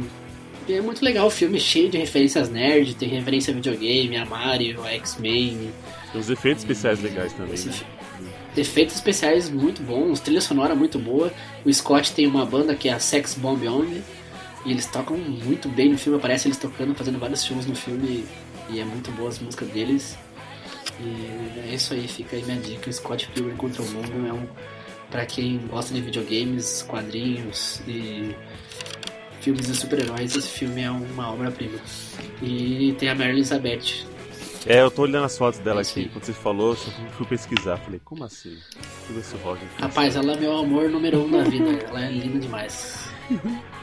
[0.67, 4.25] E é muito legal o filme, cheio de referências nerd, tem referência a videogame, a
[4.25, 5.71] Mario, a X-Men.
[6.11, 7.75] Tem uns efeitos especiais legais também, Esse né?
[8.55, 11.31] Efeitos especiais muito bons, trilha sonora muito boa.
[11.63, 14.01] O Scott tem uma banda que é a Sex Bomb Only.
[14.67, 18.25] E eles tocam muito bem no filme, aparece eles tocando, fazendo vários shows no filme.
[18.69, 20.17] E é muito boa as músicas deles.
[20.99, 22.91] E é isso aí, fica aí minha dica.
[22.91, 24.45] Scott Pilgrim contra o Mundo é um.
[25.09, 28.35] Pra quem gosta de videogames, quadrinhos e
[29.39, 31.79] filmes de super-heróis, esse filme é uma obra-prima.
[32.41, 34.05] E tem a Mary Elizabeth.
[34.65, 36.09] É, eu tô olhando as fotos dela aqui.
[36.09, 36.75] Quando você falou, eu
[37.11, 37.77] fui pesquisar.
[37.77, 38.57] Falei, como assim?
[38.75, 39.67] Deixa eu ver se o Roger.
[39.79, 41.69] Rapaz, ela é meu amor número um na vida.
[41.87, 43.07] Ela é linda demais.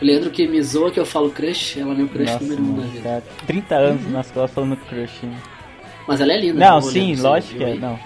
[0.00, 2.62] O Leandro que me zoa que eu falo crush, ela é meu crush Nossa, número
[2.62, 3.02] um na mano, vida.
[3.02, 5.24] cara, 30 anos nas costas falando crush.
[5.24, 5.32] hein?
[6.06, 6.58] Mas ela é linda.
[6.60, 7.22] Não, sim, Leandro?
[7.22, 7.98] Lógico que é, não.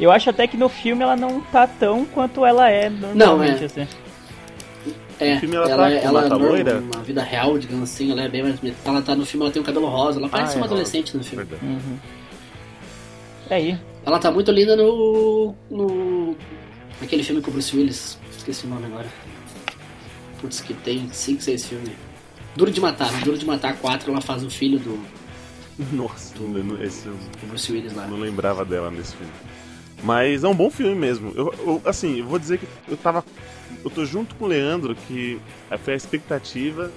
[0.00, 3.66] Eu acho até que no filme ela não tá tão quanto ela é normalmente, é.
[3.66, 3.86] assim.
[5.20, 6.00] É, No filme ela ela, tá ela?
[6.20, 6.80] Ela tá loira?
[6.80, 8.76] Na vida real, digamos assim, ela é bem mais bonita.
[8.84, 10.74] Ela tá no filme, ela tem o cabelo rosa, ela parece Ah, é uma rosa.
[10.74, 11.46] adolescente no filme.
[11.62, 11.98] Uhum.
[13.50, 13.78] É aí.
[14.04, 15.54] Ela tá muito linda no.
[15.70, 16.36] no.
[17.00, 18.18] naquele filme com o Bruce Willis.
[18.36, 19.06] Esqueci o nome agora.
[20.44, 21.92] Putz, que tem 5, 6 filmes.
[22.54, 25.00] Duro de Matar, Duro de Matar 4 ela faz o filho do,
[25.90, 28.06] Nossa, não- não- esse, do Bruce Willis lá.
[28.06, 29.32] não lembrava dela nesse filme.
[30.02, 31.32] Mas é um bom filme mesmo.
[31.34, 33.24] Eu, eu- assim, eu vou dizer que eu tava.
[33.82, 35.40] Eu tô junto com o Leandro, que
[35.82, 36.92] foi a expectativa.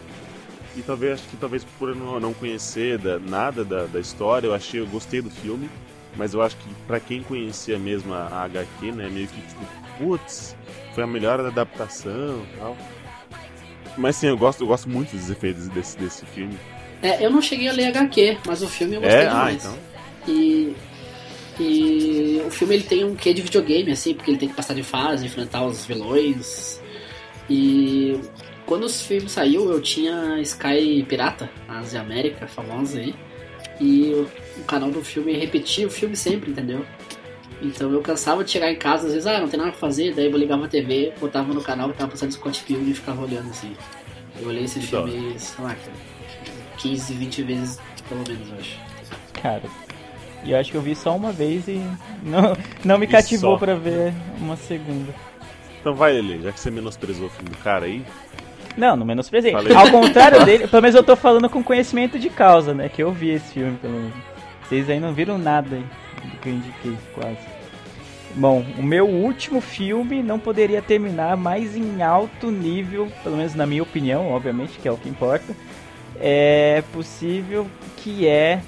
[0.76, 4.46] E talvez acho que talvez por eu não, não conhecer da- nada da, da história,
[4.48, 5.70] eu achei, eu gostei do filme.
[6.18, 9.62] Mas eu acho que pra quem conhecia mesmo a, a HQ, né, meio que tipo,
[9.98, 10.56] putz,
[10.94, 12.78] foi a melhor adaptação e tal.
[13.98, 16.58] Mas sim, eu gosto, eu gosto muito dos efeitos desse, desse filme.
[17.02, 19.28] É, eu não cheguei a ler HQ, mas o filme eu gostei É?
[19.28, 19.66] Ah, demais.
[19.66, 19.78] então.
[20.28, 20.76] E,
[21.60, 24.74] e o filme ele tem um quê de videogame, assim, porque ele tem que passar
[24.74, 26.82] de fase, enfrentar os vilões.
[27.50, 28.20] E
[28.66, 33.16] quando o filme saiu, eu tinha Sky Pirata, Ásia América, famosa aí.
[33.80, 34.28] E o,
[34.60, 36.86] o canal do filme repetia o filme sempre, entendeu?
[37.62, 40.14] Então eu cansava de chegar em casa, às vezes, ah, não tem nada pra fazer,
[40.14, 43.22] daí eu ligava a TV, botava no canal que tava passando Scott Pilgrim e ficava
[43.24, 43.76] olhando assim.
[44.40, 45.92] Eu olhei esse Que filme, sei lá, cara,
[46.78, 48.78] 15, 20 vezes pelo menos, eu acho.
[49.42, 49.64] Cara.
[50.44, 51.82] E eu acho que eu vi só uma vez e
[52.24, 52.56] não,
[52.86, 53.58] não me E cativou só.
[53.58, 55.14] pra ver uma segunda.
[55.82, 58.06] Então vai, Lele, já que você menosprezou o filme do cara aí.
[58.78, 59.52] Não, não menosprezei.
[59.52, 59.76] Falei.
[59.76, 62.88] Ao contrário dele, pelo menos eu tô falando com conhecimento de causa, né?
[62.88, 64.14] Que eu vi esse filme, pelo menos.
[64.64, 65.86] Vocês aí não viram nada aí
[66.22, 67.38] do que eu indiquei, quase.
[68.36, 73.66] Bom, o meu último filme não poderia terminar mais em alto nível, pelo menos na
[73.66, 75.56] minha opinião, obviamente, que é o que importa.
[76.20, 78.62] É possível que é,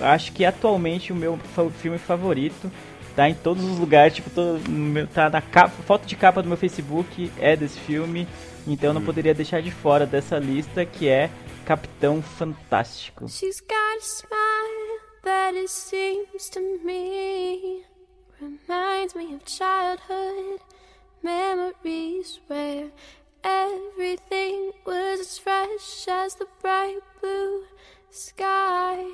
[0.00, 1.38] acho que atualmente o meu
[1.80, 2.70] filme favorito.
[3.16, 4.30] Tá em todos os lugares, tipo,
[4.68, 8.28] meu- tá na capa, foto de capa do meu Facebook é desse filme.
[8.66, 11.30] Então eu não poderia deixar de fora dessa lista que é
[11.64, 13.26] Capitão Fantástico.
[13.26, 14.65] She's got a smile
[15.26, 17.82] that it seems to me
[18.40, 20.60] reminds me of childhood
[21.20, 22.90] memories where
[23.42, 27.64] everything was as fresh as the bright blue
[28.08, 29.04] sky.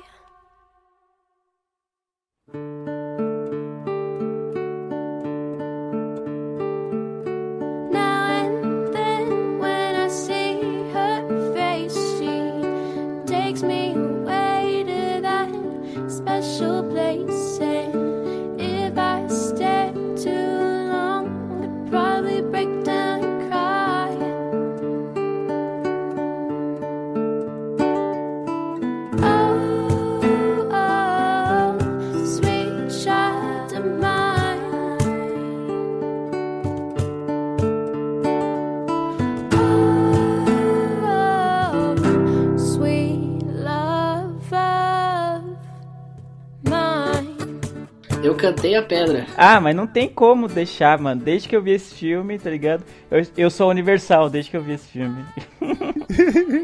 [48.23, 49.27] Eu cantei a pedra.
[49.35, 51.21] Ah, mas não tem como deixar, mano.
[51.21, 52.83] Desde que eu vi esse filme, tá ligado?
[53.11, 55.25] Eu, eu sou universal desde que eu vi esse filme.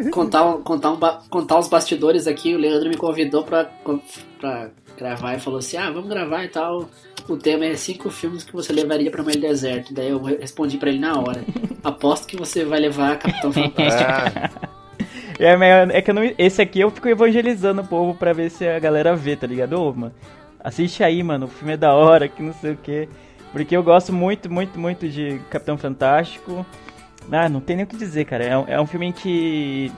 [0.09, 0.99] contar, contar, um
[1.29, 3.69] contar os bastidores aqui, o Leandro me convidou pra,
[4.39, 6.89] pra gravar e falou assim: ah, vamos gravar e tal.
[7.27, 9.93] O tema é cinco filmes que você levaria pra meio do deserto.
[9.93, 11.43] Daí eu respondi pra ele na hora:
[11.83, 14.69] aposto que você vai levar Capitão Fantástico.
[15.41, 18.67] É, é que eu não, esse aqui eu fico evangelizando o povo pra ver se
[18.67, 19.71] a galera vê, tá ligado?
[19.81, 20.13] Ô, mano,
[20.69, 23.09] assiste aí, mano, o filme é da hora, que não sei o que.
[23.51, 26.65] Porque eu gosto muito, muito, muito de Capitão Fantástico.
[27.31, 28.43] Ah, não tem nem o que dizer, cara.
[28.43, 29.91] É, um- é um filme em que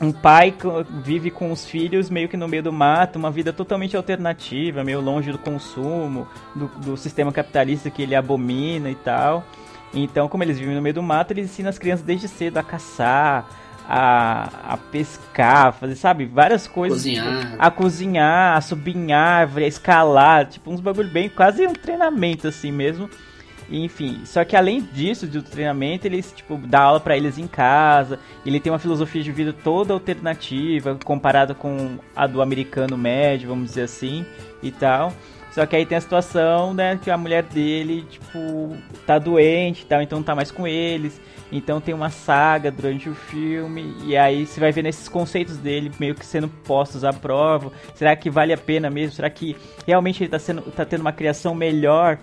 [0.00, 0.54] um pai
[1.04, 5.00] vive com os filhos meio que no meio do mato, uma vida totalmente alternativa, meio
[5.00, 9.44] longe do consumo, do, do sistema capitalista que ele abomina e tal.
[9.92, 12.62] Então, como eles vivem no meio do mato, eles ensinam as crianças desde cedo a
[12.62, 13.46] caçar,
[13.92, 16.98] a, a pescar, fazer, sabe, várias coisas.
[16.98, 17.40] Cozinhar.
[17.40, 21.72] tipo, a cozinhar, a subir em árvore, a escalar, tipo, uns bagulho bem, quase um
[21.72, 23.10] treinamento assim mesmo.
[23.68, 28.20] Enfim, só que além disso, do treinamento, ele tipo, dá aula pra eles em casa.
[28.46, 33.70] Ele tem uma filosofia de vida toda alternativa, comparada com a do americano médio, vamos
[33.70, 34.24] dizer assim,
[34.62, 35.12] e tal.
[35.50, 39.86] Só que aí tem a situação, né, que a mulher dele, tipo, tá doente e
[39.86, 41.20] tal, então não tá mais com eles.
[41.52, 45.90] Então tem uma saga durante o filme, e aí você vai vendo esses conceitos dele
[45.98, 47.72] meio que sendo postos à prova.
[47.94, 49.16] Será que vale a pena mesmo?
[49.16, 52.18] Será que realmente ele tá, sendo, tá tendo uma criação melhor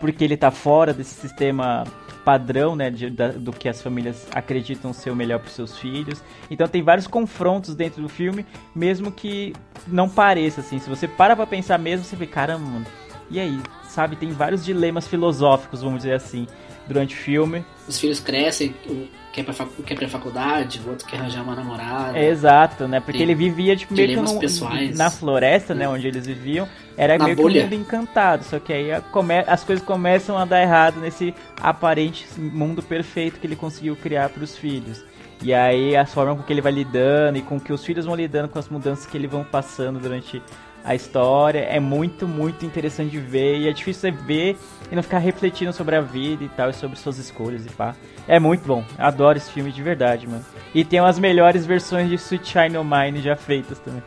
[0.00, 1.82] porque ele tá fora desse sistema
[2.24, 6.22] padrão, né, de- da- do que as famílias acreditam ser o melhor para seus filhos.
[6.50, 9.54] Então tem vários confrontos dentro do filme, mesmo que
[9.86, 10.78] não pareça assim.
[10.78, 12.86] Se você para pra pensar mesmo, você vê, caramba, mano,
[13.30, 13.58] e aí?
[13.88, 16.46] Sabe, tem vários dilemas filosóficos, vamos dizer assim,
[16.88, 17.64] durante o filme.
[17.86, 21.54] Os filhos crescem, um quer pra, facu- quer pra faculdade, o outro quer arranjar uma
[21.54, 22.18] namorada.
[22.18, 22.98] É, exato, né?
[22.98, 24.96] Porque Tem ele vivia tipo, meio que num- pessoais.
[24.98, 25.88] na floresta, né?
[25.88, 26.66] Onde eles viviam.
[26.96, 27.52] Era Na meio bolha.
[27.52, 28.42] que um mundo encantado.
[28.44, 33.38] Só que aí a come- as coisas começam a dar errado nesse aparente mundo perfeito
[33.38, 35.04] que ele conseguiu criar para os filhos.
[35.40, 38.16] E aí a forma com que ele vai lidando e com que os filhos vão
[38.16, 40.42] lidando com as mudanças que ele vão passando durante
[40.88, 43.58] a história é muito, muito interessante de ver.
[43.58, 44.56] E é difícil você ver
[44.90, 47.94] e não ficar refletindo sobre a vida e tal, e sobre suas escolhas e pá.
[48.26, 48.82] É muito bom.
[48.96, 50.44] Adoro esse filme de verdade, mano.
[50.74, 54.02] E tem umas melhores versões de Sweet Shine Mine já feitas também.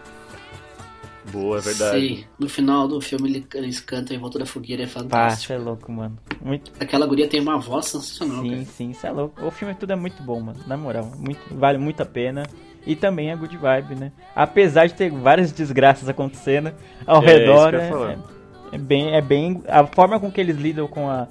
[1.31, 1.99] Boa, é verdade.
[1.99, 5.47] Sim, no final do filme ele- eles cantam em volta da fogueira, é Pá, fantástico.
[5.47, 6.17] você é louco, mano.
[6.43, 6.71] Muito...
[6.79, 8.65] Aquela guria tem uma voz sensacional, Sim, cara.
[8.65, 9.45] sim, isso é louco.
[9.45, 10.59] O filme tudo é muito bom, mano.
[10.65, 12.43] Na moral, muito, vale muito a pena.
[12.85, 14.11] E também é good vibe, né?
[14.35, 16.73] Apesar de ter várias desgraças acontecendo
[17.05, 18.15] ao É, redor, ia é,
[18.73, 19.61] é- bem, é bem.
[19.67, 21.27] A forma com que eles lidam com, a,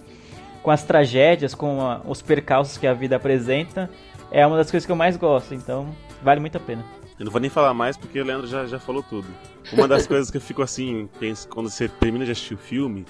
[0.62, 3.90] com as tragédias, com a- os percalços que a vida apresenta,
[4.30, 5.54] é uma das coisas que eu mais gosto.
[5.54, 5.88] Então,
[6.22, 6.84] vale muito a pena.
[7.18, 9.26] Eu não vou nem falar mais porque o Leandro já, já falou tudo.
[9.72, 13.04] Uma das coisas que eu fico assim, penso, quando você termina de assistir o filme,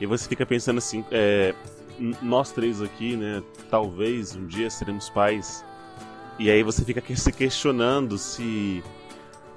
[0.00, 1.54] e você fica pensando assim, é,
[2.20, 3.40] nós três aqui, né,
[3.70, 5.64] talvez um dia seremos pais,
[6.38, 8.82] e aí você fica que- se questionando se.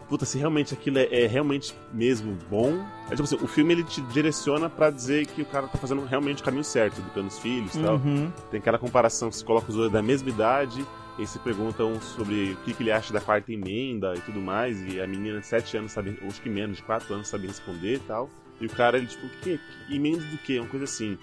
[0.09, 2.81] Puta, se realmente aquilo é, é realmente mesmo bom.
[3.07, 6.05] É tipo assim, o filme ele te direciona pra dizer que o cara tá fazendo
[6.05, 7.95] realmente o caminho certo, educando os filhos e tal.
[7.95, 8.31] Uhum.
[8.49, 10.85] Tem aquela comparação que se coloca os dois da mesma idade
[11.19, 14.81] e se perguntam sobre o que, que ele acha da quarta emenda e tudo mais.
[14.87, 17.47] E a menina de 7 anos sabe, ou acho que menos, de 4 anos, sabe
[17.47, 18.29] responder e tal.
[18.61, 19.59] E o cara, ele, tipo, o quê?
[19.87, 20.57] Que emenda do quê?
[20.57, 21.17] Uma coisa assim.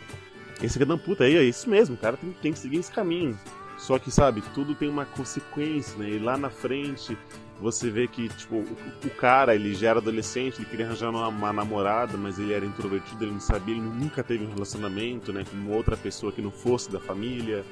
[0.61, 2.77] E você fica, não, puta, aí é isso mesmo, o cara tem, tem que seguir
[2.81, 3.39] esse caminho.
[3.87, 6.09] Só que, sabe, tudo tem uma consequência, né?
[6.09, 7.19] E lá na frente
[7.61, 11.29] você vê que, tipo, o, o cara, ele já era adolescente, ele queria arranjar uma,
[11.29, 15.45] uma namorada, mas ele era introvertido, ele não sabia, ele nunca teve um relacionamento, né,
[15.45, 17.63] com outra pessoa que não fosse da família.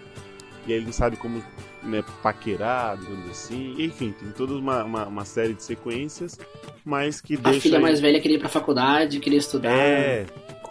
[0.66, 1.42] E aí ele não sabe como
[1.82, 3.74] né, paquerar, digamos assim.
[3.78, 6.38] Enfim, tem toda uma, uma, uma série de sequências,
[6.84, 7.60] mas que A deixa.
[7.60, 10.26] filha aí- mais velha queria ir pra faculdade, queria estudar, É.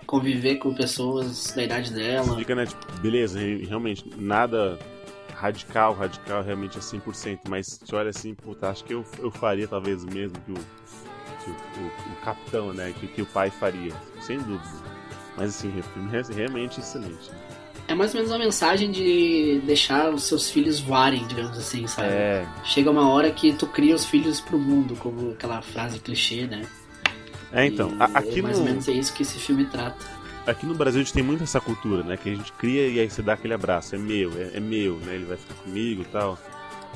[0.05, 2.37] conviver com pessoas da idade dela.
[2.37, 4.77] Fica, né, tipo, beleza, re- realmente, nada
[5.41, 9.67] radical, radical realmente é 100%, mas você olha assim, puta, acho que eu, eu faria
[9.67, 13.49] talvez o mesmo que o, que o, o- o capitão, né, que, que o pai
[13.49, 14.91] faria, sem dúvida.
[15.35, 17.31] Mas assim, o filme é realmente excelente.
[17.87, 22.07] É mais ou menos uma mensagem de deixar os seus filhos voarem, digamos assim, sabe?
[22.09, 22.45] É.
[22.63, 26.65] Chega uma hora que tu cria os filhos pro mundo, como aquela frase clichê, né?
[27.51, 30.05] É, então, E aqui é mais ou no- menos é isso que esse filme trata.
[30.47, 32.17] Aqui no Brasil a gente tem muito essa cultura, né?
[32.17, 34.95] Que a gente cria e aí você dá aquele abraço, é meu, é, é meu,
[34.97, 35.15] né?
[35.15, 36.37] Ele vai ficar comigo e tal.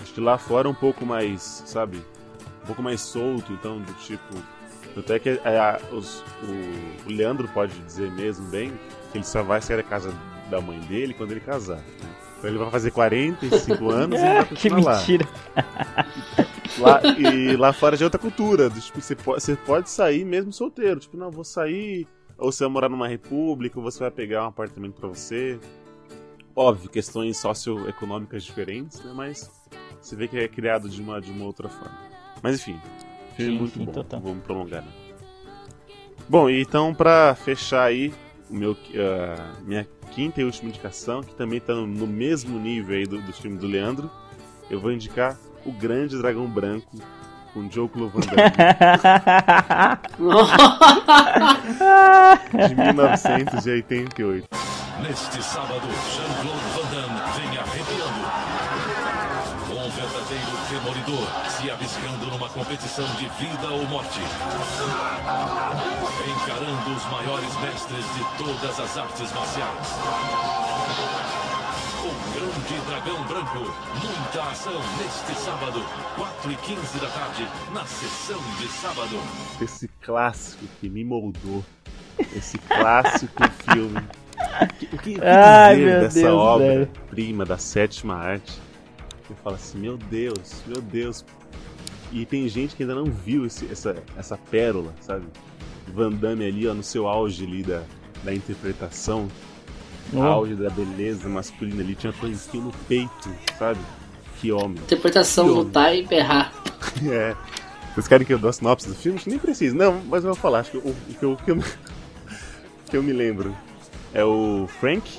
[0.02, 1.98] Acho que lá fora é um pouco mais, sabe?
[2.64, 4.36] Um pouco mais solto, então, do tipo.
[4.98, 8.72] Até que é, a- os- o, o Leandro pode dizer mesmo bem
[9.12, 10.14] que ele só vai sair da casa
[10.50, 11.78] da mãe dele quando ele casar.
[11.78, 11.84] Né?
[12.38, 14.98] Então ele vai fazer 45 anos e ele vai que continuar lá.
[14.98, 15.28] mentira.
[16.78, 18.70] Lá, e lá fora já é outra cultura.
[18.70, 21.00] Tipo, você pode, você pode sair mesmo solteiro.
[21.00, 22.06] Tipo, não, vou sair.
[22.38, 25.60] Ou você vai morar numa república, ou você vai pegar um apartamento pra você.
[26.56, 29.12] Óbvio, questões socioeconômicas diferentes, né?
[29.14, 29.52] Mas
[30.02, 31.98] você vê que é criado de uma, de uma outra forma.
[32.42, 32.80] Mas enfim,
[33.36, 33.92] filme Sim, muito sim, bom.
[33.92, 34.22] total.
[34.22, 34.84] Vamos prolongar.
[34.84, 34.92] Né?
[36.28, 38.14] Bom, e então pra fechar aí,
[38.50, 42.96] o meu, ah, minha quinta e última indicação, que também tá no, no mesmo nível
[42.96, 44.10] aí do, do filme do Leandro,
[44.70, 46.98] eu vou indicar O Grande Dragão Branco,
[47.56, 48.36] com Joe Van Damme,
[52.68, 54.48] de 1988.
[55.02, 58.26] Neste sábado, Jean-Claude Van Damme vem arrepiando.
[59.72, 64.20] Um verdadeiro demolidor se arriscando numa competição de vida ou morte.
[66.28, 69.96] Encarando os maiores mestres de todas as artes marciais.
[72.56, 73.60] Grande Dragão Branco.
[73.60, 75.80] Muita ação neste sábado,
[76.16, 79.18] 4 e 15 da tarde, na sessão de sábado.
[79.62, 81.64] Esse clássico que me moldou.
[82.36, 84.00] Esse clássico filme.
[84.00, 86.90] O que, o que, o que Ai, dizer dessa Deus, obra velho.
[87.10, 88.60] prima da sétima arte?
[89.30, 91.26] Eu falo assim, meu Deus, meu Deus.
[92.12, 95.26] E tem gente que ainda não viu esse- essa, essa pérola, sabe?
[95.88, 97.84] Van Damme ali, ó, no seu auge ali da,
[98.24, 99.28] da interpretação.
[100.14, 100.22] Oh.
[100.22, 103.80] Auge da beleza masculina ali, tinha tanquinho no peito, sabe?
[104.40, 104.78] Que homem.
[104.78, 105.64] Interpretação Que homem.
[105.64, 106.54] lutar e berrar.
[107.10, 107.36] É.
[107.94, 109.16] Vocês querem que eu dou a sinopse do filme?
[109.16, 109.76] Acho que nem precisa.
[109.76, 110.60] Não, mas eu vou falar.
[110.60, 111.58] Acho que o, que, eu, o que, eu,
[112.92, 113.56] que eu me lembro
[114.14, 115.10] é o Frank.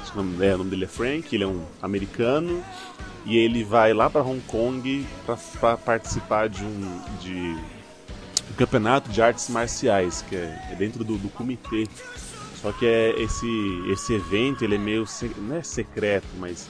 [0.00, 1.34] Acho que o nome, é, o nome dele é Frank.
[1.34, 2.64] Ele é um americano.
[3.24, 7.56] E ele vai lá pra Hong Kong pra, pra participar de um, de
[8.50, 11.86] um campeonato de artes marciais, que é, é dentro do, do comitê.
[12.62, 13.46] Só que é esse,
[13.90, 15.04] esse evento ele é meio.
[15.36, 16.68] Não é secreto, mas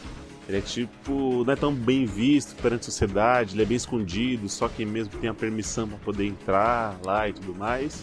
[0.49, 1.45] ele é tipo.
[1.45, 5.13] Não é tão bem visto perante a sociedade, ele é bem escondido, só quem mesmo
[5.21, 8.03] tem a permissão para poder entrar lá e tudo mais.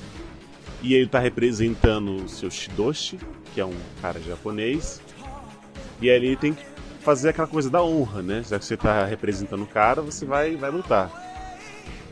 [0.83, 3.19] E ele tá representando o seu Shidoshi,
[3.53, 5.01] que é um cara japonês.
[5.99, 6.63] E aí ele tem que
[7.01, 8.43] fazer aquela coisa da honra, né?
[8.47, 11.11] Já que você tá representando o cara, você vai, vai lutar.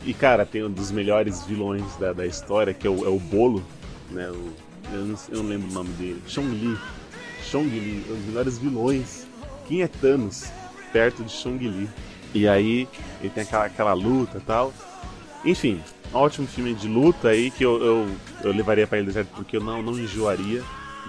[0.04, 3.18] E cara, tem um dos melhores vilões da, da história, que é o, é o
[3.18, 3.64] Bolo,
[4.10, 4.28] né?
[4.28, 6.22] O, eu, não, eu não lembro o nome dele.
[6.26, 6.78] Chong Li.
[7.42, 9.26] Chong Li, um dos melhores vilões.
[9.66, 10.50] Quem é Thanos
[10.92, 11.88] perto de Chong Li?
[12.34, 12.88] E aí
[13.20, 14.72] ele tem aquela, aquela luta tal.
[15.44, 15.80] Enfim,
[16.12, 19.60] ótimo filme de luta aí que eu, eu, eu levaria pra ele deserto porque eu
[19.60, 20.62] não, não enjoaria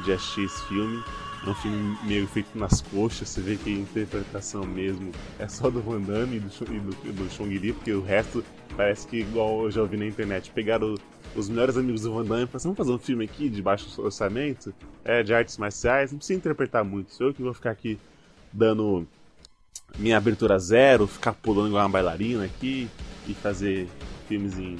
[0.03, 1.03] de assistir esse filme.
[1.45, 5.69] É um filme meio feito nas coxas, você vê que a interpretação mesmo é só
[5.69, 8.43] do Van Damme e do, do, do Chong Li, porque o resto
[8.75, 10.95] parece que, igual eu já ouvi na internet, pegaram
[11.35, 13.61] os melhores amigos do Van Damme e falaram assim, vamos fazer um filme aqui de
[13.61, 17.71] baixo orçamento, é, de artes marciais, não precisa interpretar muito, sou eu que vou ficar
[17.71, 17.99] aqui
[18.51, 19.07] dando
[19.97, 22.87] minha abertura zero, ficar pulando igual uma bailarina aqui
[23.27, 23.87] e fazer
[24.27, 24.77] filmes em.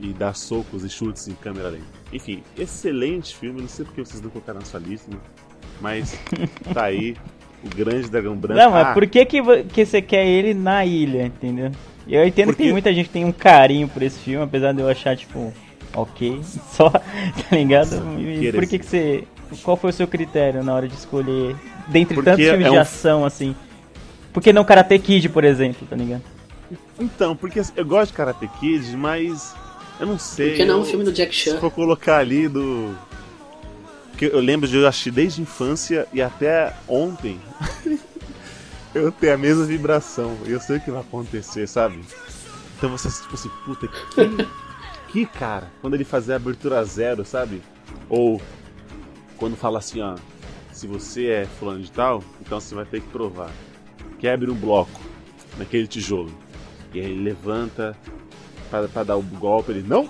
[0.00, 1.86] e dar socos e chutes em câmera lenta.
[2.12, 5.10] Enfim, excelente filme, não sei porque vocês não colocaram na sua lista,
[5.80, 6.18] mas
[6.72, 7.16] tá aí,
[7.64, 8.60] o grande dragão branco.
[8.60, 11.72] Não, mas Ah, por que, que que você quer ele na ilha, entendeu?
[12.08, 14.72] Eu entendo que Porque- tem muita gente que tem um carinho por esse filme, apesar
[14.72, 15.52] de eu achar, tipo,
[15.94, 16.40] ok,
[16.72, 17.02] só, tá
[17.52, 17.96] ligado?
[18.18, 19.24] E que por que, que você.
[19.62, 21.56] Qual foi o seu critério na hora de escolher,
[21.86, 23.54] dentre Porque tantos filmes é de um- ação, assim?
[24.32, 26.22] Por que não Karate Kid, por exemplo, tá ligado?
[27.00, 29.54] Então, porque eu gosto de Karate Kid, mas
[29.98, 30.50] eu não sei.
[30.50, 31.52] Por que não eu- um filme do Jack Chan?
[31.52, 32.94] Se for colocar ali do.
[34.18, 37.38] Que eu lembro de eu assistir desde a infância e até ontem.
[38.94, 40.36] eu tenho a mesma vibração.
[40.44, 42.00] Eu sei o que vai acontecer, sabe?
[42.76, 44.48] Então você, tipo assim, puta, que.
[45.12, 45.70] que cara?
[45.80, 47.62] Quando ele fazer a abertura zero, sabe?
[48.08, 48.40] Ou
[49.36, 50.16] quando fala assim, ó.
[50.72, 53.50] Se você é fulano de tal, então você vai ter que provar.
[54.20, 55.00] Quebre um bloco
[55.56, 56.32] naquele tijolo.
[56.94, 57.96] E aí ele levanta
[58.70, 60.08] pra dar o golpe, ele não,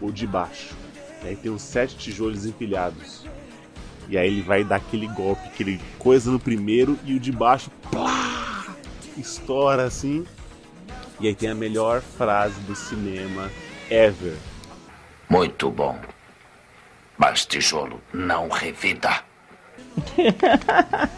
[0.00, 0.74] o de baixo.
[1.22, 3.24] E aí tem uns sete tijolos empilhados.
[4.08, 7.70] E aí ele vai dar aquele golpe, aquele coisa no primeiro e o de baixo
[7.90, 8.66] plá,
[9.16, 10.24] estoura assim.
[11.20, 13.50] E aí tem a melhor frase do cinema
[13.90, 14.36] ever.
[15.28, 15.98] Muito bom.
[17.18, 19.22] Mas tijolo não revida.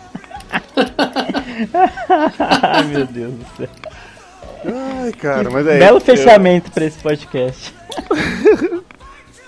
[2.63, 3.69] Ai, meu Deus do céu.
[4.65, 5.79] Ai, cara, mas é.
[5.79, 7.75] Belo eu- fechamento pra esse podcast.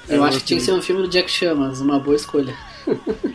[0.09, 2.55] Eu acho que tinha que ser um filme do Jack Chan, mas uma boa escolha.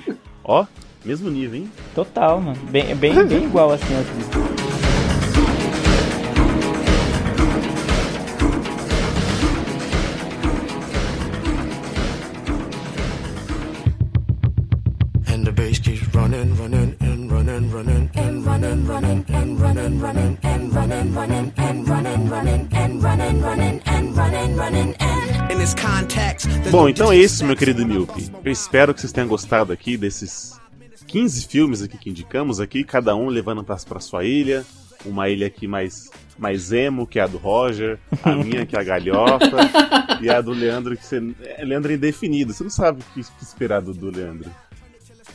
[0.47, 0.67] Ó,
[1.03, 1.71] mesmo nível, hein?
[1.95, 2.59] Total, mano.
[2.69, 4.05] Bem, bem, bem igual assim as
[15.85, 21.53] keeps running, running, and running, running, and running, running, and running, running, and running, running,
[21.57, 26.24] and running, running, and running, running, and running, running, and in this context,
[26.75, 28.29] Bom, então é isso, meu querido Miope.
[28.43, 30.59] Eu espero que vocês tenham gostado aqui desses
[31.07, 34.65] 15 filmes aqui que indicamos aqui, cada um levando pra sua ilha.
[35.05, 38.79] Uma ilha aqui mais, mais emo, que é a do Roger, a minha, que é
[38.81, 41.23] a galhofa, e a do Leandro, que você.
[41.45, 44.51] É, Leandro é indefinido, você não sabe o que esperar do, do Leandro.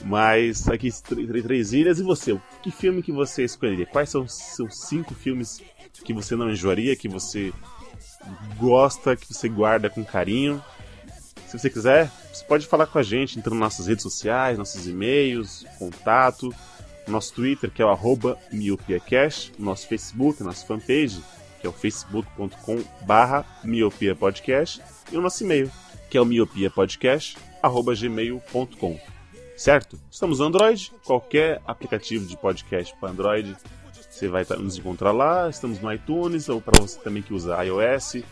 [0.05, 2.39] Mas aqui tr- tr- três ilhas, e você?
[2.62, 3.86] Que filme que você escolheria?
[3.86, 5.62] Quais são os seus cinco filmes
[6.05, 7.51] que você não enjoaria, que você
[8.59, 10.62] gosta, que você guarda com carinho?
[11.51, 14.86] Se você quiser, você pode falar com a gente entrando nas nossas redes sociais, nossos
[14.86, 16.55] e-mails, contato,
[17.09, 21.20] nosso Twitter, que é o arroba miopiacast, nosso Facebook, nossa fanpage,
[21.60, 25.68] que é o facebook.com barra miopiapodcast, e o nosso e-mail,
[26.09, 29.01] que é o miopiapodcast, arroba gmail.com.
[29.56, 30.01] certo?
[30.09, 33.56] Estamos no Android, qualquer aplicativo de podcast para Android,
[34.09, 35.51] você vai tá- nos encontrar lá.
[35.51, 38.22] Estamos no iTunes, ou para você também que usa iOS,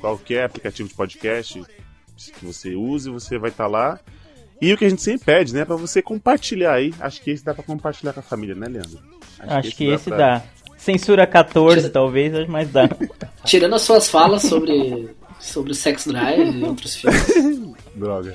[0.00, 1.64] qualquer aplicativo de podcast
[2.26, 3.98] que você use, você vai estar lá.
[4.60, 6.92] E o que a gente sempre pede, né, para você compartilhar aí.
[7.00, 8.98] Acho que esse dá para compartilhar com a família, né, Leandro?
[9.38, 10.42] Acho que esse dá.
[10.76, 12.88] Censura 14, talvez, mas dá.
[13.44, 17.74] Tirando as suas falas sobre, sobre o Sex Drive e outros filmes.
[17.94, 18.34] Droga.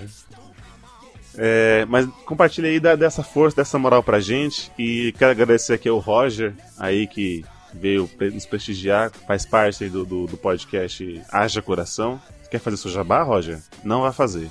[1.36, 4.72] É, mas compartilha aí da- dessa força, dessa moral pra gente.
[4.78, 7.44] E quero agradecer aqui ao Roger, aí que
[7.74, 12.22] veio nos prestigiar, faz parte aí do, do, do podcast Haja Coração.
[12.54, 13.58] Quer fazer seu jabá, Roger?
[13.84, 14.48] Não vai fazer.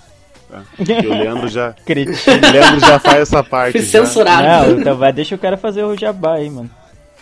[0.50, 0.64] Tá?
[0.76, 1.72] O Leandro já.
[1.86, 3.74] O Leandro já faz essa parte.
[3.80, 4.66] já.
[4.66, 6.68] Não, então vai, deixa o cara fazer o jabá aí, mano.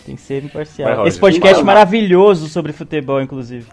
[0.07, 0.97] Tem que ser imparcial.
[0.97, 1.09] Vai.
[1.09, 3.67] Esse podcast Então- maravilhoso sobre futebol, inclusive.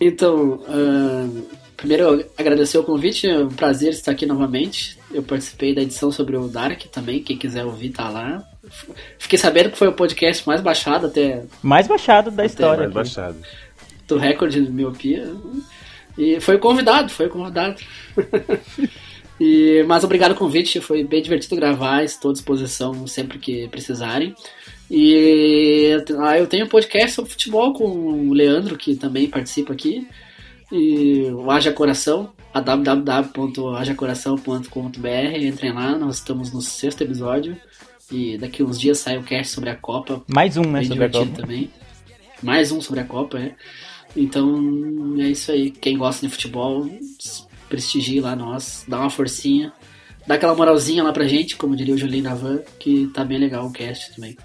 [0.00, 1.28] Então, ah,
[1.76, 4.98] primeiro agradecer o convite, é um prazer estar aqui novamente.
[5.12, 8.42] Eu participei da edição sobre o Dark também, quem quiser ouvir tá lá.
[9.20, 12.88] Fiquei sabendo que foi o podcast mais baixado até Mais baixado da história.
[12.88, 12.94] Mais aqui.
[12.96, 13.36] baixado.
[14.08, 15.32] do recorde de miopia.
[16.16, 17.80] E foi convidado, foi convidado.
[19.40, 24.34] e, mas obrigado o convite, foi bem divertido gravar, estou à disposição sempre que precisarem.
[24.90, 30.06] E ah, eu tenho um podcast sobre futebol com o Leandro, que também participa aqui.
[30.70, 35.38] E o Haja Coração, a www.hajacoração.com.br.
[35.40, 37.56] Entrem lá, nós estamos no sexto episódio.
[38.12, 40.22] E daqui uns dias sai o cast sobre a Copa.
[40.28, 41.42] Mais um, né, sobre a divertido Copa.
[41.42, 41.70] também.
[42.42, 43.54] Mais um sobre a Copa, é.
[44.16, 45.70] Então é isso aí.
[45.70, 46.88] Quem gosta de futebol,
[47.68, 49.72] prestigie lá nós, dá uma forcinha,
[50.26, 53.66] dá aquela moralzinha lá pra gente, como diria o Julinho Davan, que tá bem legal
[53.66, 54.36] o cast também.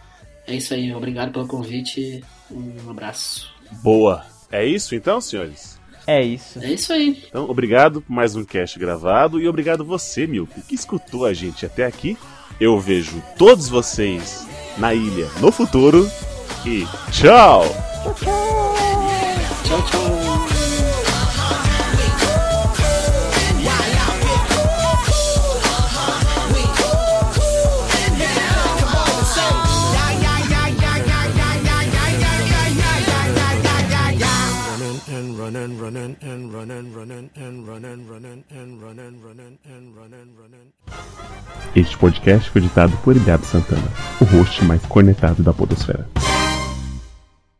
[0.47, 3.51] É isso aí, obrigado pelo convite, um abraço.
[3.83, 4.25] Boa.
[4.51, 5.79] É isso então, senhores?
[6.07, 6.59] É isso.
[6.59, 7.23] É isso aí.
[7.27, 11.67] Então, obrigado por mais um cast gravado e obrigado você, Milk, que escutou a gente
[11.67, 12.17] até aqui.
[12.59, 14.47] Eu vejo todos vocês
[14.77, 16.09] na ilha no futuro
[16.65, 17.63] e tchau!
[18.03, 18.88] Tchau, tchau.
[35.19, 40.73] And running, running, and running, running, and running, running, and running, running, and running, running.
[41.75, 46.07] Este podcast foi editado por Ilhado Santana, o host mais cornetado da podosfera.